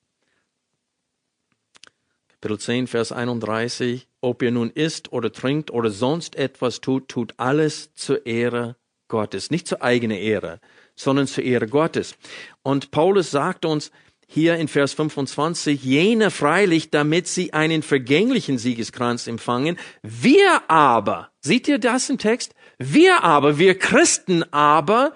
[2.46, 7.35] Kapitel 10, Vers 31, ob ihr nun isst oder trinkt oder sonst etwas tut, tut
[7.38, 8.76] alles zur Ehre
[9.09, 9.50] Gottes.
[9.50, 10.61] Nicht zur eigenen Ehre,
[10.94, 12.14] sondern zur Ehre Gottes.
[12.62, 13.90] Und Paulus sagt uns
[14.28, 19.76] hier in Vers 25, jene freilich, damit sie einen vergänglichen Siegeskranz empfangen.
[20.02, 22.54] Wir aber, seht ihr das im Text?
[22.78, 25.14] Wir aber, wir Christen aber,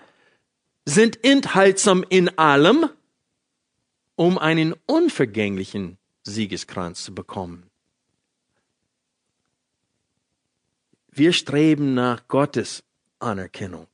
[0.84, 2.86] sind enthaltsam in allem,
[4.16, 7.70] um einen unvergänglichen Siegeskranz zu bekommen.
[11.12, 12.84] Wir streben nach Gottes
[13.18, 13.88] Anerkennung.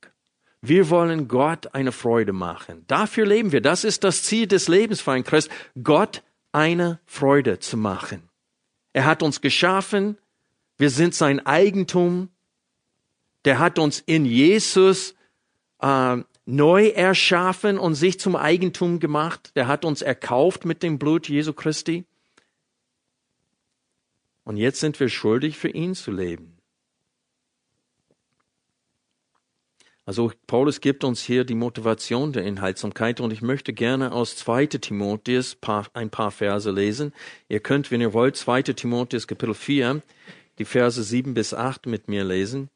[0.61, 2.83] Wir wollen Gott eine Freude machen.
[2.87, 3.61] Dafür leben wir.
[3.61, 5.49] Das ist das Ziel des Lebens für einen Christ,
[5.83, 8.29] Gott eine Freude zu machen.
[8.93, 10.17] Er hat uns geschaffen.
[10.77, 12.29] Wir sind sein Eigentum.
[13.45, 15.15] Der hat uns in Jesus
[15.79, 19.51] äh, neu erschaffen und sich zum Eigentum gemacht.
[19.55, 22.05] Der hat uns erkauft mit dem Blut Jesu Christi.
[24.47, 26.57] Und jetzt sind wir schuldig, für ihn zu leben.
[30.05, 34.67] Also Paulus gibt uns hier die Motivation der Enthaltsamkeit und ich möchte gerne aus 2.
[34.67, 35.57] Timotheus
[35.91, 37.13] ein paar Verse lesen.
[37.49, 38.61] Ihr könnt, wenn ihr wollt, 2.
[38.61, 40.01] Timotheus Kapitel 4,
[40.59, 42.69] die Verse 7 bis 8 mit mir lesen.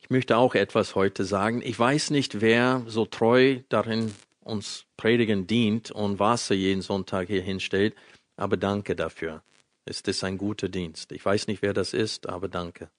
[0.00, 1.60] Ich möchte auch etwas heute sagen.
[1.62, 4.14] Ich weiß nicht, wer so treu darin
[4.48, 7.94] uns Predigen dient und Wasser jeden Sonntag hier hinstellt,
[8.36, 9.42] aber danke dafür.
[9.84, 11.12] Es ist ein guter Dienst.
[11.12, 12.90] Ich weiß nicht, wer das ist, aber danke.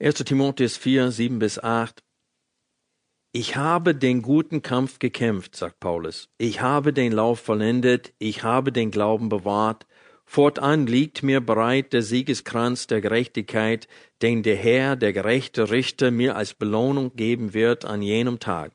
[0.00, 0.16] 1.
[0.16, 2.02] Timotheus 4, 7 bis 8.
[3.32, 6.28] Ich habe den guten Kampf gekämpft, sagt Paulus.
[6.38, 8.12] Ich habe den Lauf vollendet.
[8.18, 9.86] Ich habe den Glauben bewahrt.
[10.26, 13.88] Fortan liegt mir bereit der Siegeskranz der Gerechtigkeit,
[14.22, 18.72] den der Herr, der gerechte Richter, mir als Belohnung geben wird an jenem Tag.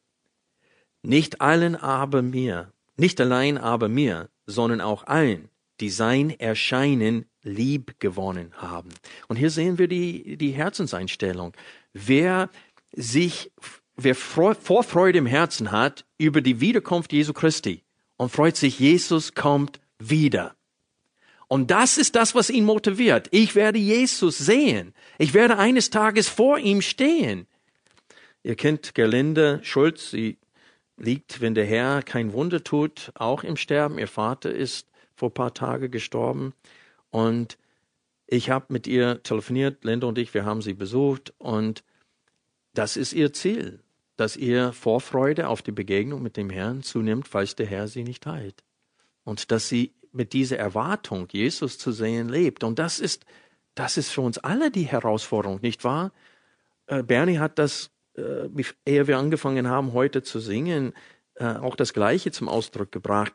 [1.01, 7.99] Nicht allen aber mir, nicht allein aber mir, sondern auch allen, die sein Erscheinen lieb
[7.99, 8.89] gewonnen haben.
[9.27, 11.53] Und hier sehen wir die, die Herzenseinstellung.
[11.93, 12.49] Wer
[12.91, 13.51] sich,
[13.95, 17.83] wer Vorfreude im Herzen hat über die Wiederkunft Jesu Christi
[18.17, 20.55] und freut sich, Jesus kommt wieder.
[21.49, 23.27] Und das ist das, was ihn motiviert.
[23.31, 24.93] Ich werde Jesus sehen.
[25.17, 27.47] Ich werde eines Tages vor ihm stehen.
[28.43, 30.11] Ihr kennt Gerlinde Schulz.
[30.11, 30.37] Sie
[30.95, 33.97] liegt, wenn der Herr kein Wunder tut, auch im Sterben.
[33.97, 36.53] Ihr Vater ist vor paar Tagen gestorben.
[37.09, 37.57] Und
[38.27, 41.33] ich habe mit ihr telefoniert, Linda und ich, wir haben sie besucht.
[41.39, 41.83] Und
[42.75, 43.79] das ist ihr Ziel,
[44.17, 48.27] dass ihr Vorfreude auf die Begegnung mit dem Herrn zunimmt, falls der Herr sie nicht
[48.27, 48.63] heilt.
[49.23, 52.63] Und dass sie mit dieser Erwartung, Jesus zu sehen, lebt.
[52.63, 53.25] Und das ist,
[53.75, 56.11] das ist für uns alle die Herausforderung, nicht wahr?
[56.87, 58.47] Äh, Bernie hat das, äh,
[58.85, 60.93] ehe wir angefangen haben, heute zu singen,
[61.35, 63.33] äh, auch das Gleiche zum Ausdruck gebracht.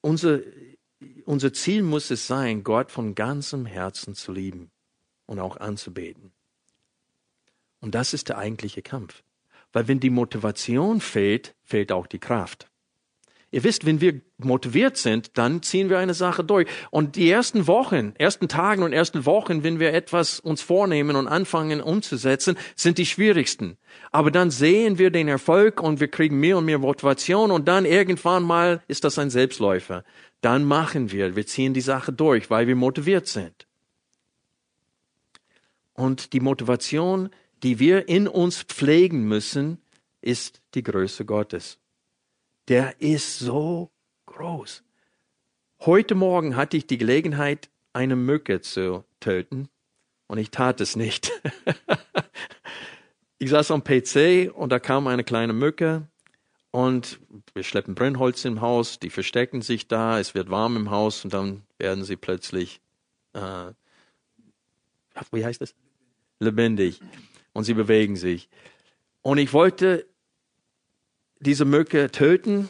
[0.00, 0.40] Unser,
[1.24, 4.70] unser Ziel muss es sein, Gott von ganzem Herzen zu lieben
[5.26, 6.32] und auch anzubeten.
[7.80, 9.22] Und das ist der eigentliche Kampf.
[9.72, 12.70] Weil wenn die Motivation fehlt, fehlt auch die Kraft.
[13.54, 16.66] Ihr wisst, wenn wir motiviert sind, dann ziehen wir eine Sache durch.
[16.90, 21.28] Und die ersten Wochen, ersten Tagen und ersten Wochen, wenn wir etwas uns vornehmen und
[21.28, 23.78] anfangen umzusetzen, sind die schwierigsten.
[24.10, 27.84] Aber dann sehen wir den Erfolg und wir kriegen mehr und mehr Motivation und dann
[27.84, 30.02] irgendwann mal ist das ein Selbstläufer.
[30.40, 33.68] Dann machen wir, wir ziehen die Sache durch, weil wir motiviert sind.
[35.92, 37.30] Und die Motivation,
[37.62, 39.78] die wir in uns pflegen müssen,
[40.22, 41.78] ist die Größe Gottes
[42.68, 43.90] der ist so
[44.26, 44.82] groß.
[45.80, 49.68] Heute Morgen hatte ich die Gelegenheit, eine Mücke zu töten
[50.26, 51.30] und ich tat es nicht.
[53.38, 56.08] ich saß am PC und da kam eine kleine Mücke
[56.70, 57.20] und
[57.52, 61.32] wir schleppen Brennholz im Haus, die verstecken sich da, es wird warm im Haus und
[61.32, 62.80] dann werden sie plötzlich,
[63.34, 63.72] äh,
[65.30, 65.74] wie heißt das?
[66.40, 67.00] Lebendig.
[67.52, 68.48] Und sie bewegen sich.
[69.22, 70.06] Und ich wollte
[71.40, 72.68] diese Mücke töten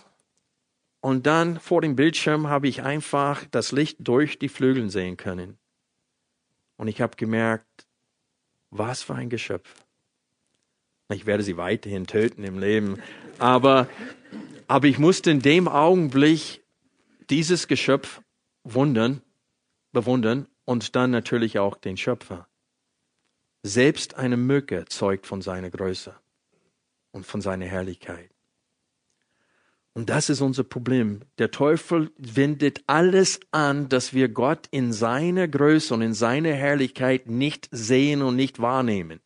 [1.00, 5.58] und dann vor dem Bildschirm habe ich einfach das Licht durch die Flügel sehen können.
[6.76, 7.86] Und ich habe gemerkt,
[8.70, 9.84] was für ein Geschöpf.
[11.10, 13.00] Ich werde sie weiterhin töten im Leben,
[13.38, 13.88] aber,
[14.66, 16.64] aber ich musste in dem Augenblick
[17.30, 18.22] dieses Geschöpf
[18.64, 19.22] wundern,
[19.92, 22.48] bewundern und dann natürlich auch den Schöpfer.
[23.62, 26.14] Selbst eine Mücke zeugt von seiner Größe
[27.12, 28.33] und von seiner Herrlichkeit.
[29.94, 31.20] Und das ist unser Problem.
[31.38, 37.28] Der Teufel wendet alles an, dass wir Gott in seiner Größe und in seiner Herrlichkeit
[37.28, 39.20] nicht sehen und nicht wahrnehmen.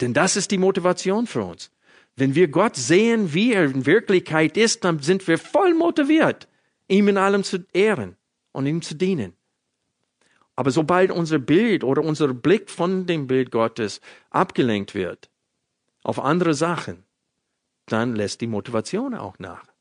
[0.00, 1.72] Denn das ist die Motivation für uns.
[2.14, 6.46] Wenn wir Gott sehen, wie er in Wirklichkeit ist, dann sind wir voll motiviert,
[6.86, 8.16] ihm in allem zu ehren
[8.52, 9.32] und ihm zu dienen.
[10.54, 14.00] Aber sobald unser Bild oder unser Blick von dem Bild Gottes
[14.30, 15.30] abgelenkt wird
[16.04, 17.02] auf andere Sachen,
[17.86, 19.71] dann lässt die Motivation auch nach.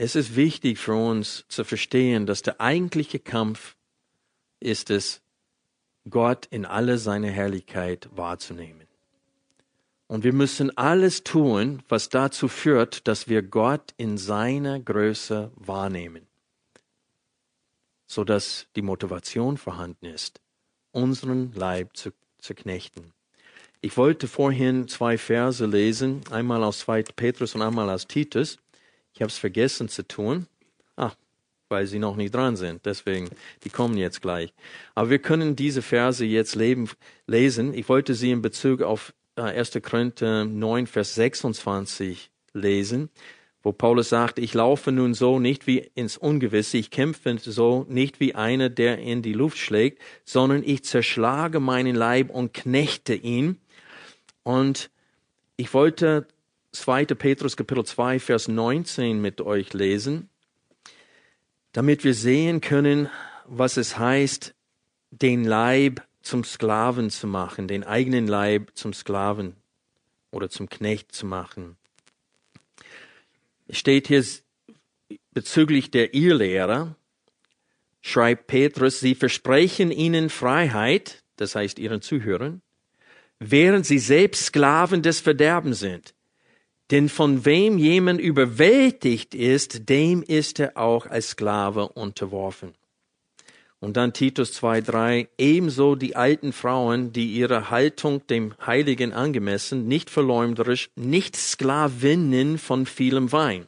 [0.00, 3.74] Es ist wichtig für uns zu verstehen, dass der eigentliche Kampf
[4.60, 5.22] ist es,
[6.08, 8.86] Gott in alle seine Herrlichkeit wahrzunehmen.
[10.06, 16.28] Und wir müssen alles tun, was dazu führt, dass wir Gott in seiner Größe wahrnehmen,
[18.06, 20.40] so dass die Motivation vorhanden ist,
[20.92, 23.12] unseren Leib zu, zu knechten.
[23.80, 27.02] Ich wollte vorhin zwei Verse lesen, einmal aus 2.
[27.16, 28.58] Petrus und einmal aus Titus.
[29.18, 30.46] Ich habe es vergessen zu tun.
[30.94, 31.10] Ah,
[31.68, 32.86] weil sie noch nicht dran sind.
[32.86, 33.28] Deswegen,
[33.64, 34.54] die kommen jetzt gleich.
[34.94, 36.88] Aber wir können diese Verse jetzt leben,
[37.26, 37.74] lesen.
[37.74, 39.74] Ich wollte sie in Bezug auf 1.
[39.74, 43.10] Äh, Korinther 9, Vers 26 lesen,
[43.64, 48.20] wo Paulus sagt, ich laufe nun so nicht wie ins Ungewisse, ich kämpfe so nicht
[48.20, 53.58] wie einer, der in die Luft schlägt, sondern ich zerschlage meinen Leib und knechte ihn.
[54.44, 54.90] Und
[55.56, 56.28] ich wollte
[56.72, 57.06] 2.
[57.06, 60.28] Petrus Kapitel 2, Vers 19 mit euch lesen,
[61.72, 63.08] damit wir sehen können,
[63.46, 64.54] was es heißt,
[65.10, 69.56] den Leib zum Sklaven zu machen, den eigenen Leib zum Sklaven
[70.30, 71.76] oder zum Knecht zu machen.
[73.66, 74.24] Es steht hier
[75.32, 76.96] bezüglich der Irrlehrer,
[78.02, 82.60] schreibt Petrus, sie versprechen ihnen Freiheit, das heißt ihren Zuhörern,
[83.38, 86.14] während sie selbst Sklaven des Verderbens sind.
[86.90, 92.72] Denn von wem jemand überwältigt ist, dem ist er auch als Sklave unterworfen.
[93.80, 100.10] Und dann Titus 2.3, ebenso die alten Frauen, die ihre Haltung dem Heiligen angemessen, nicht
[100.10, 103.66] verleumderisch, nicht Sklavinnen von vielem Wein.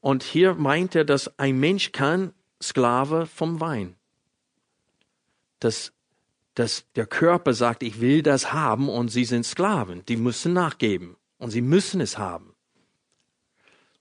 [0.00, 2.32] Und hier meint er, dass ein Mensch kann
[2.62, 3.96] Sklave vom Wein.
[5.58, 5.92] Dass,
[6.54, 10.04] dass der Körper sagt, ich will das haben und sie sind Sklaven.
[10.06, 12.49] Die müssen nachgeben und sie müssen es haben.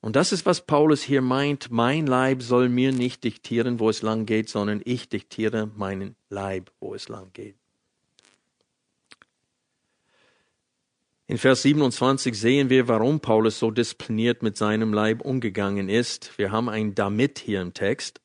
[0.01, 1.71] Und das ist, was Paulus hier meint.
[1.71, 6.71] Mein Leib soll mir nicht diktieren, wo es lang geht, sondern ich diktiere meinen Leib,
[6.79, 7.55] wo es lang geht.
[11.27, 16.35] In Vers 27 sehen wir, warum Paulus so diszipliniert mit seinem Leib umgegangen ist.
[16.39, 18.19] Wir haben ein damit hier im Text.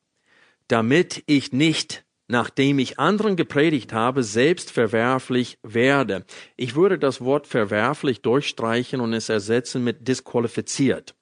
[0.68, 6.25] Damit ich nicht, nachdem ich anderen gepredigt habe, selbst verwerflich werde.
[6.57, 11.14] Ich würde das Wort verwerflich durchstreichen und es ersetzen mit disqualifiziert.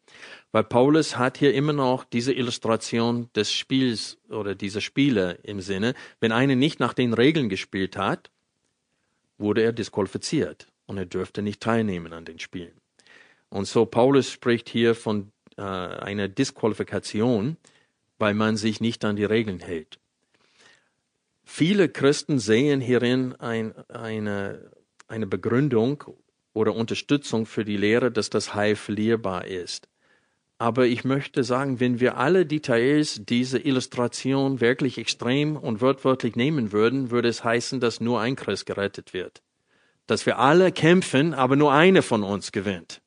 [0.52, 5.94] Weil Paulus hat hier immer noch diese Illustration des Spiels oder dieser Spiele im Sinne.
[6.20, 8.30] Wenn einer nicht nach den Regeln gespielt hat,
[9.38, 12.74] wurde er disqualifiziert und er dürfte nicht teilnehmen an den Spielen.
[13.48, 17.56] Und so Paulus spricht hier von äh, einer Disqualifikation,
[18.18, 19.98] weil man sich nicht an die Regeln hält.
[21.44, 24.70] Viele Christen sehen hierin ein, eine,
[25.08, 26.04] eine Begründung
[26.52, 29.88] oder Unterstützung für die Lehre, dass das Heil verlierbar ist.
[30.62, 36.70] Aber ich möchte sagen, wenn wir alle Details dieser Illustration wirklich extrem und wörtwörtlich nehmen
[36.70, 39.42] würden, würde es heißen, dass nur ein Christ gerettet wird
[40.06, 43.00] dass wir alle kämpfen, aber nur eine von uns gewinnt.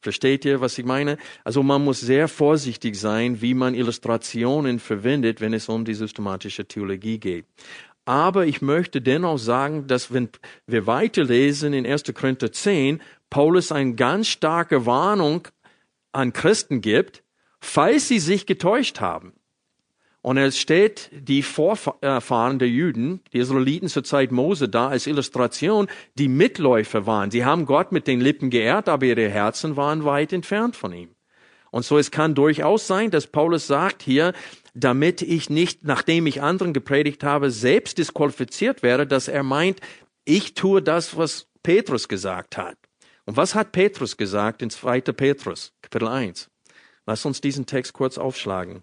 [0.00, 1.16] Versteht ihr, was ich meine?
[1.44, 6.66] Also man muss sehr vorsichtig sein, wie man Illustrationen verwendet, wenn es um die systematische
[6.66, 7.46] Theologie geht.
[8.04, 10.28] Aber ich möchte dennoch sagen, dass wenn
[10.66, 12.04] wir weiterlesen in 1.
[12.14, 13.00] Korinther 10,
[13.30, 15.48] Paulus eine ganz starke Warnung
[16.14, 17.22] an Christen gibt,
[17.60, 19.34] falls sie sich getäuscht haben.
[20.24, 25.86] Und es steht die Vorfahren der Juden, die Israeliten zur Zeit Mose da als Illustration,
[26.14, 27.30] die Mitläufer waren.
[27.30, 31.10] Sie haben Gott mit den Lippen geehrt, aber ihre Herzen waren weit entfernt von ihm.
[31.70, 34.32] Und so es kann durchaus sein, dass Paulus sagt hier,
[34.72, 39.80] damit ich nicht, nachdem ich anderen gepredigt habe, selbst disqualifiziert wäre, dass er meint,
[40.24, 42.78] ich tue das, was Petrus gesagt hat.
[43.26, 45.00] Und was hat Petrus gesagt in 2.
[45.00, 46.50] Petrus, Kapitel 1?
[47.06, 48.82] Lass uns diesen Text kurz aufschlagen.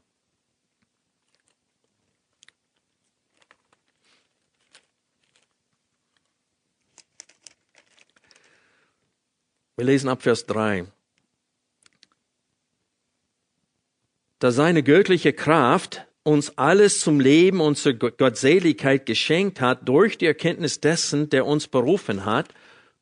[9.76, 10.86] Wir lesen ab Vers 3.
[14.38, 20.28] Da seine göttliche Kraft uns alles zum Leben und zur Gottseligkeit geschenkt hat durch die
[20.28, 22.54] Erkenntnis dessen, der uns berufen hat,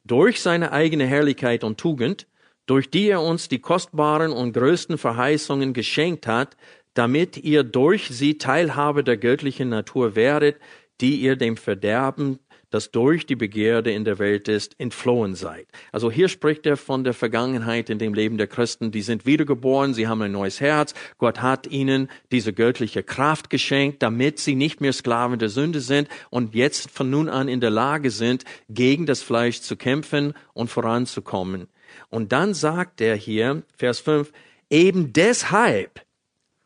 [0.09, 2.27] durch seine eigene Herrlichkeit und Tugend,
[2.65, 6.57] durch die er uns die kostbaren und größten Verheißungen geschenkt hat,
[6.93, 10.57] damit ihr durch sie Teilhabe der göttlichen Natur werdet,
[10.99, 12.39] die ihr dem Verderben
[12.69, 15.67] das durch die Begierde in der Welt ist, entflohen seid.
[15.91, 18.91] Also hier spricht er von der Vergangenheit in dem Leben der Christen.
[18.91, 20.93] Die sind wiedergeboren, sie haben ein neues Herz.
[21.17, 26.07] Gott hat ihnen diese göttliche Kraft geschenkt, damit sie nicht mehr Sklaven der Sünde sind
[26.29, 30.69] und jetzt von nun an in der Lage sind, gegen das Fleisch zu kämpfen und
[30.69, 31.67] voranzukommen.
[32.09, 34.31] Und dann sagt er hier, Vers 5,
[34.69, 36.01] eben deshalb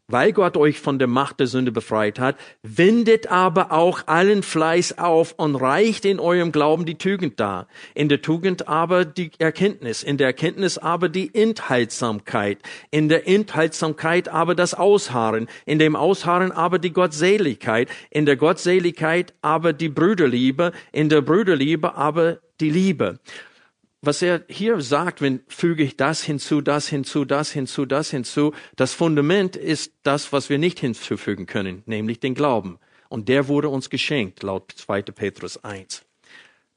[0.07, 4.97] weil Gott euch von der Macht der Sünde befreit hat, wendet aber auch allen Fleiß
[4.97, 7.67] auf und reicht in eurem Glauben die Tugend dar.
[7.95, 12.59] In der Tugend aber die Erkenntnis, in der Erkenntnis aber die Enthaltsamkeit,
[12.91, 19.33] in der Enthaltsamkeit aber das Ausharren, in dem Ausharren aber die Gottseligkeit, in der Gottseligkeit
[19.41, 23.19] aber die Brüderliebe, in der Brüderliebe aber die Liebe
[24.05, 28.53] was er hier sagt, wenn füge ich das hinzu, das hinzu, das hinzu, das hinzu,
[28.75, 32.79] das Fundament ist das, was wir nicht hinzufügen können, nämlich den Glauben.
[33.07, 35.03] Und der wurde uns geschenkt, laut 2.
[35.03, 36.03] Petrus 1.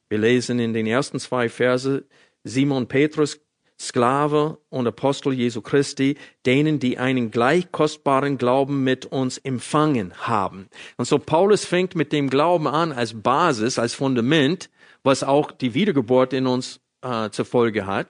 [0.08, 2.04] Wir lesen in den ersten zwei Verse
[2.44, 3.40] Simon Petrus,
[3.78, 6.16] Sklave und Apostel Jesu Christi,
[6.46, 10.68] denen, die einen gleich kostbaren Glauben mit uns empfangen haben.
[10.96, 14.70] Und so Paulus fängt mit dem Glauben an als Basis, als Fundament,
[15.02, 18.08] was auch die Wiedergeburt in uns äh, zur Folge hat.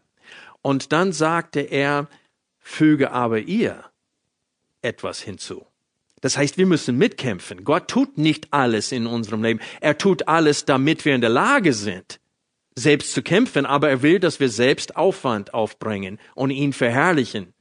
[0.63, 2.09] Und dann sagte er,
[2.59, 3.85] füge aber ihr
[4.83, 5.67] etwas hinzu.
[6.21, 7.65] Das heißt, wir müssen mitkämpfen.
[7.65, 9.61] Gott tut nicht alles in unserem Leben.
[9.81, 12.21] Er tut alles, damit wir in der Lage sind,
[12.75, 13.67] selbst zu kämpfen.
[13.67, 17.53] Aber er will, dass wir selbst Aufwand aufbringen und ihn verherrlichen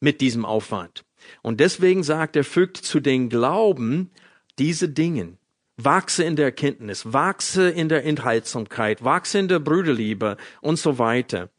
[0.00, 1.04] mit diesem Aufwand.
[1.42, 4.10] Und deswegen sagt er, fügt zu den Glauben
[4.58, 5.38] diese Dingen,
[5.76, 11.50] Wachse in der Erkenntnis, wachse in der Enthaltsamkeit, wachse in der Brüderliebe und so weiter.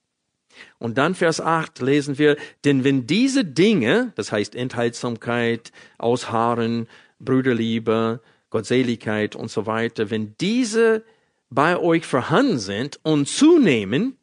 [0.80, 6.88] Und dann Vers 8 lesen wir, denn wenn diese Dinge, das heißt Enthaltsamkeit, Ausharren,
[7.20, 11.04] Brüderliebe, Gottseligkeit und so weiter, wenn diese
[11.50, 14.18] bei euch vorhanden sind und zunehmen,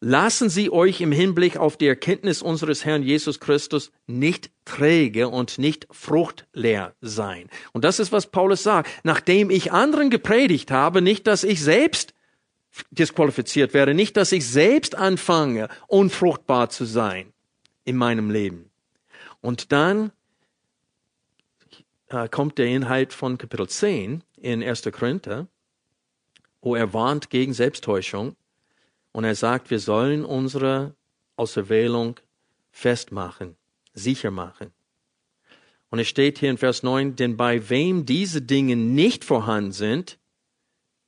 [0.00, 5.58] lassen Sie euch im Hinblick auf die Erkenntnis unseres Herrn Jesus Christus nicht träge und
[5.58, 7.48] nicht fruchtleer sein.
[7.72, 8.88] Und das ist, was Paulus sagt.
[9.02, 12.14] Nachdem ich anderen gepredigt habe, nicht, dass ich selbst
[12.90, 17.32] disqualifiziert werde, nicht, dass ich selbst anfange, unfruchtbar zu sein
[17.84, 18.70] in meinem Leben.
[19.40, 20.12] Und dann
[22.08, 24.82] äh, kommt der Inhalt von Kapitel 10 in 1.
[24.92, 25.48] Korinther,
[26.60, 28.36] wo er warnt gegen Selbsttäuschung
[29.12, 30.94] und er sagt, wir sollen unsere
[31.36, 32.20] Auserwählung
[32.70, 33.56] festmachen,
[33.94, 34.72] sicher machen.
[35.90, 40.18] Und es steht hier in Vers 9, denn bei wem diese Dinge nicht vorhanden sind,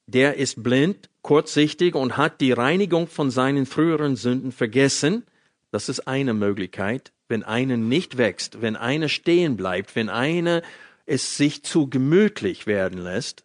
[0.07, 5.25] der ist blind, kurzsichtig und hat die Reinigung von seinen früheren Sünden vergessen.
[5.71, 7.13] Das ist eine Möglichkeit.
[7.29, 10.63] Wenn einer nicht wächst, wenn einer stehen bleibt, wenn einer
[11.07, 13.45] es sich zu gemütlich werden lässt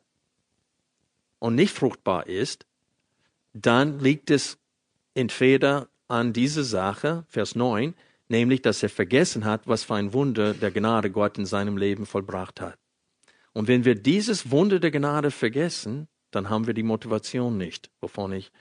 [1.40, 2.66] und nicht fruchtbar ist,
[3.56, 4.58] dann liegt es
[5.14, 7.96] entweder an diese Sache, Vers 9,
[8.28, 12.06] nämlich, dass er vergessen hat, was für ein Wunder der Gnade Gott in seinem Leben
[12.06, 12.78] vollbracht hat.
[13.54, 18.34] Und wenn wir dieses Wunder der Gnade vergessen, dann haben wir die Motivation nicht, wovon
[18.34, 18.52] ich,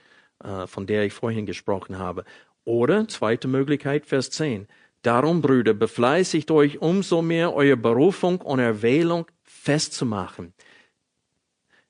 [0.41, 2.23] äh, von der ich vorhin gesprochen habe.
[2.63, 4.67] Oder, zweite Möglichkeit, Vers 10,
[5.01, 10.53] Darum, Brüder, befleißigt euch umso mehr, eure Berufung und Erwählung festzumachen.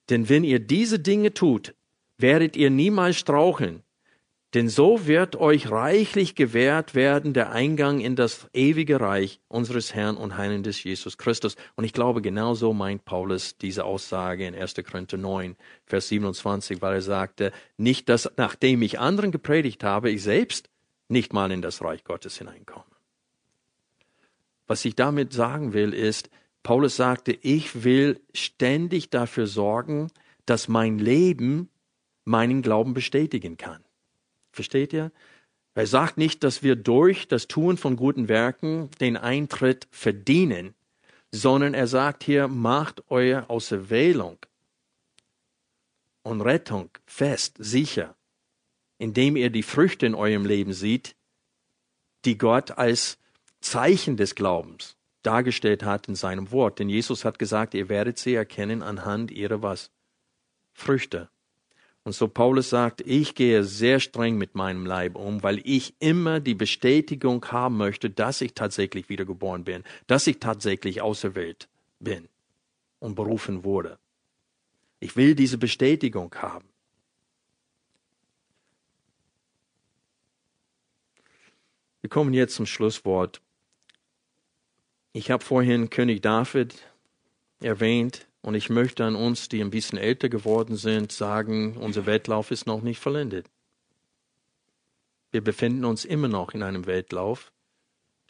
[0.09, 1.75] Denn wenn ihr diese Dinge tut,
[2.17, 3.83] werdet ihr niemals straucheln.
[4.53, 10.15] Denn so wird euch reichlich gewährt werden der Eingang in das ewige Reich unseres Herrn
[10.15, 11.57] und Heiland des Jesus Christus.
[11.75, 14.75] Und ich glaube, genau so meint Paulus diese Aussage in 1.
[14.89, 20.23] Korinther 9, Vers 27, weil er sagte, nicht, dass nachdem ich anderen gepredigt habe, ich
[20.23, 20.69] selbst
[21.09, 22.85] nicht mal in das Reich Gottes hineinkomme.
[24.67, 26.29] Was ich damit sagen will, ist,
[26.63, 30.11] Paulus sagte, ich will ständig dafür sorgen,
[30.45, 31.69] dass mein Leben
[32.25, 33.83] meinen Glauben bestätigen kann.
[34.51, 35.11] Versteht ihr?
[35.75, 40.73] Er sagt nicht, dass wir durch das Tun von guten Werken den Eintritt verdienen,
[41.31, 44.37] sondern er sagt hier, macht eure Auserwählung
[46.23, 48.15] und Rettung fest, sicher,
[48.97, 51.15] indem ihr die Früchte in eurem Leben seht,
[52.23, 53.19] die Gott als
[53.59, 56.79] Zeichen des Glaubens dargestellt hat in seinem Wort.
[56.79, 59.91] Denn Jesus hat gesagt, ihr werdet sie erkennen anhand ihrer was?
[60.73, 61.29] Früchte.
[62.05, 66.39] Und so Paulus sagt, ich gehe sehr streng mit meinem Leib um, weil ich immer
[66.39, 71.67] die Bestätigung haben möchte, dass ich tatsächlich wiedergeboren bin, dass ich tatsächlich auserwählt
[71.99, 72.29] bin
[72.99, 73.97] und berufen wurde.
[74.99, 76.69] Ich will diese Bestätigung haben.
[82.01, 83.41] Wir kommen jetzt zum Schlusswort.
[85.11, 86.75] Ich habe vorhin König David
[87.61, 92.51] erwähnt und ich möchte an uns, die ein bisschen älter geworden sind, sagen, unser Wettlauf
[92.51, 93.49] ist noch nicht vollendet.
[95.31, 97.51] Wir befinden uns immer noch in einem Wettlauf.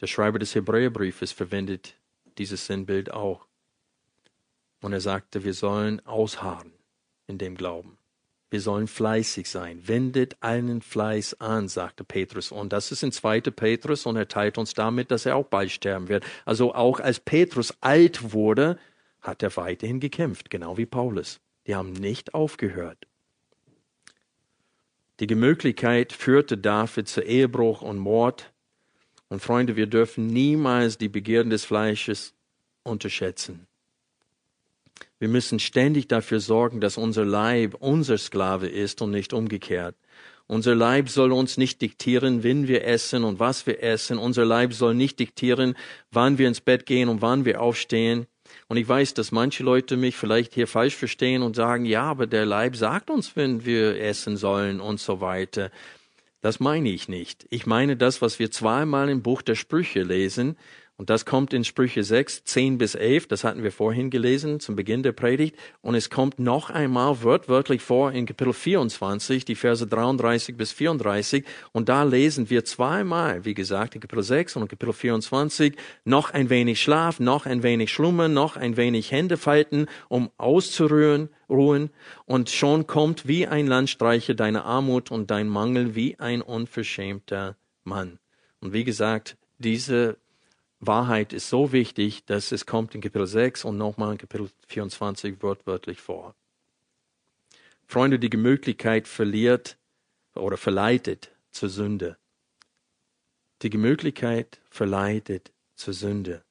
[0.00, 1.96] Der Schreiber des Hebräerbriefes verwendet
[2.38, 3.46] dieses Sinnbild auch.
[4.80, 6.72] Und er sagte, wir sollen ausharren
[7.26, 7.98] in dem Glauben.
[8.48, 9.86] Wir sollen fleißig sein.
[9.86, 12.52] Wendet allen Fleiß an, sagte Petrus.
[12.52, 13.42] Und das ist in 2.
[13.42, 16.24] Petrus und er teilt uns damit, dass er auch bald sterben wird.
[16.46, 18.78] Also auch als Petrus alt wurde,
[19.26, 21.40] hat er weiterhin gekämpft, genau wie Paulus.
[21.66, 23.06] Die haben nicht aufgehört.
[25.18, 28.52] Die Gemütlichkeit führte David zu Ehebruch und Mord.
[29.28, 32.34] Und Freunde, wir dürfen niemals die Begierden des Fleisches
[32.82, 33.66] unterschätzen.
[35.18, 39.96] Wir müssen ständig dafür sorgen, dass unser Leib unser Sklave ist und nicht umgekehrt.
[40.46, 44.18] Unser Leib soll uns nicht diktieren, wenn wir essen und was wir essen.
[44.18, 45.74] Unser Leib soll nicht diktieren,
[46.12, 48.26] wann wir ins Bett gehen und wann wir aufstehen.
[48.68, 52.26] Und ich weiß, dass manche Leute mich vielleicht hier falsch verstehen und sagen, ja, aber
[52.26, 55.70] der Leib sagt uns, wenn wir essen sollen und so weiter.
[56.40, 57.46] Das meine ich nicht.
[57.50, 60.56] Ich meine das, was wir zweimal im Buch der Sprüche lesen,
[60.98, 64.76] und das kommt in Sprüche 6, 10 bis 11, das hatten wir vorhin gelesen zum
[64.76, 65.54] Beginn der Predigt.
[65.82, 71.44] Und es kommt noch einmal wörtlich vor in Kapitel 24, die Verse 33 bis 34.
[71.72, 75.76] Und da lesen wir zweimal, wie gesagt, in Kapitel 6 und in Kapitel 24,
[76.06, 81.28] noch ein wenig Schlaf, noch ein wenig Schlummern, noch ein wenig Hände falten, um auszuruhen,
[81.50, 81.90] ruhen.
[82.24, 88.18] Und schon kommt wie ein Landstreicher deine Armut und dein Mangel wie ein unverschämter Mann.
[88.60, 90.16] Und wie gesagt, diese
[90.80, 95.42] Wahrheit ist so wichtig, dass es kommt in Kapitel 6 und nochmal in Kapitel 24
[95.42, 96.34] wortwörtlich vor.
[97.86, 99.78] Freunde, die Gemütlichkeit verliert
[100.34, 102.18] oder verleitet zur Sünde.
[103.62, 106.44] Die Gemütlichkeit verleitet zur Sünde.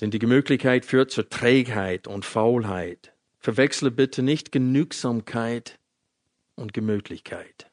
[0.00, 3.14] Denn die Gemütlichkeit führt zur Trägheit und Faulheit.
[3.38, 5.78] Verwechsle bitte nicht Genügsamkeit
[6.54, 7.70] und Gemütlichkeit.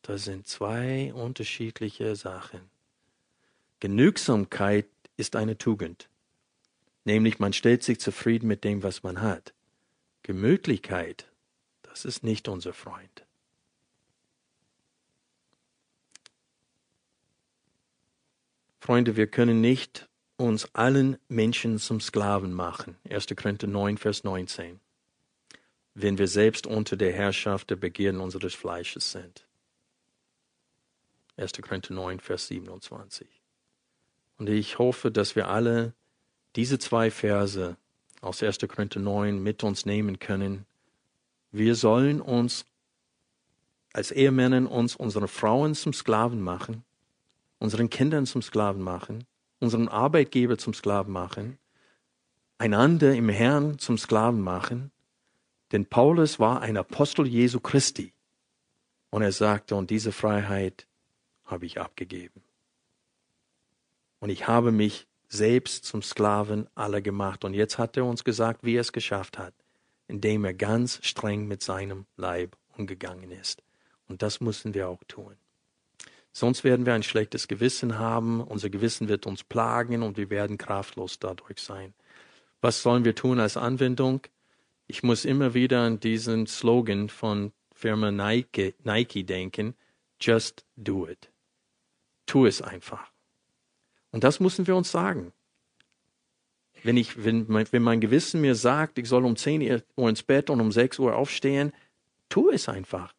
[0.00, 2.71] Das sind zwei unterschiedliche Sachen.
[3.82, 6.08] Genügsamkeit ist eine Tugend,
[7.04, 9.54] nämlich man stellt sich zufrieden mit dem, was man hat.
[10.22, 11.28] Gemütlichkeit,
[11.82, 13.26] das ist nicht unser Freund.
[18.78, 22.96] Freunde, wir können nicht uns allen Menschen zum Sklaven machen.
[23.10, 23.26] 1.
[23.34, 24.78] Korinther 9, Vers 19.
[25.94, 29.44] Wenn wir selbst unter der Herrschaft der Begierden unseres Fleisches sind.
[31.36, 31.54] 1.
[31.54, 33.41] Korinther 9, Vers 27.
[34.42, 35.94] Und ich hoffe, dass wir alle
[36.56, 37.76] diese zwei Verse
[38.20, 38.58] aus 1.
[38.68, 40.66] Korinther 9 mit uns nehmen können.
[41.52, 42.66] Wir sollen uns
[43.92, 46.84] als Ehemänner uns unsere Frauen zum Sklaven machen
[47.62, 49.24] unseren Kindern zum Sklaven machen,
[49.60, 51.58] unseren Arbeitgeber zum Sklaven machen,
[52.58, 54.90] einander im Herrn zum Sklaven machen.
[55.70, 58.14] Denn Paulus war ein Apostel Jesu Christi.
[59.10, 60.88] Und er sagte, und diese Freiheit
[61.44, 62.42] habe ich abgegeben.
[64.22, 67.44] Und ich habe mich selbst zum Sklaven aller gemacht.
[67.44, 69.52] Und jetzt hat er uns gesagt, wie er es geschafft hat,
[70.06, 73.64] indem er ganz streng mit seinem Leib umgegangen ist.
[74.06, 75.34] Und das müssen wir auch tun.
[76.30, 80.56] Sonst werden wir ein schlechtes Gewissen haben, unser Gewissen wird uns plagen und wir werden
[80.56, 81.92] kraftlos dadurch sein.
[82.60, 84.20] Was sollen wir tun als Anwendung?
[84.86, 89.74] Ich muss immer wieder an diesen Slogan von Firma Nike, Nike denken,
[90.20, 91.28] just do it.
[92.26, 93.11] Tu es einfach.
[94.12, 95.32] Und das müssen wir uns sagen.
[96.84, 100.22] Wenn, ich, wenn, mein, wenn mein Gewissen mir sagt, ich soll um 10 Uhr ins
[100.22, 101.72] Bett und um 6 Uhr aufstehen,
[102.28, 103.14] tu es einfach.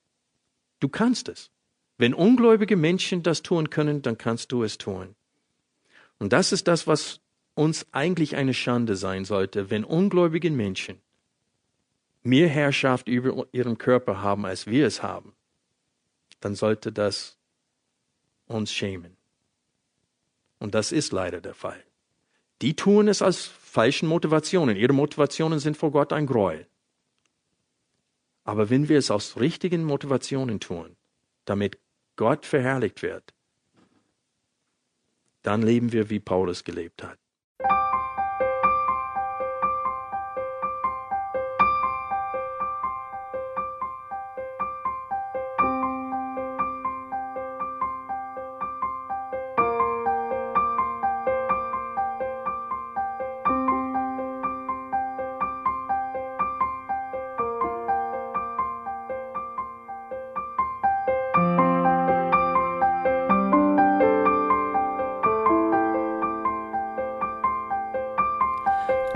[0.80, 1.50] Du kannst es.
[1.98, 5.16] Wenn ungläubige Menschen das tun können, dann kannst du es tun.
[6.20, 7.22] Und das ist das, was
[7.56, 11.02] uns eigentlich eine Schande sein sollte, wenn ungläubige Menschen
[12.24, 15.34] mehr Herrschaft über ihren Körper haben, als wir es haben,
[16.40, 17.38] dann sollte das
[18.48, 19.18] uns schämen.
[20.64, 21.84] Und das ist leider der Fall.
[22.62, 24.78] Die tun es aus falschen Motivationen.
[24.78, 26.68] Ihre Motivationen sind vor Gott ein Gräuel.
[28.46, 30.96] Aber wenn wir es aus richtigen Motivationen tun,
[31.44, 31.80] damit
[32.16, 33.34] Gott verherrlicht wird,
[35.42, 37.20] dann leben wir, wie Paulus gelebt hat.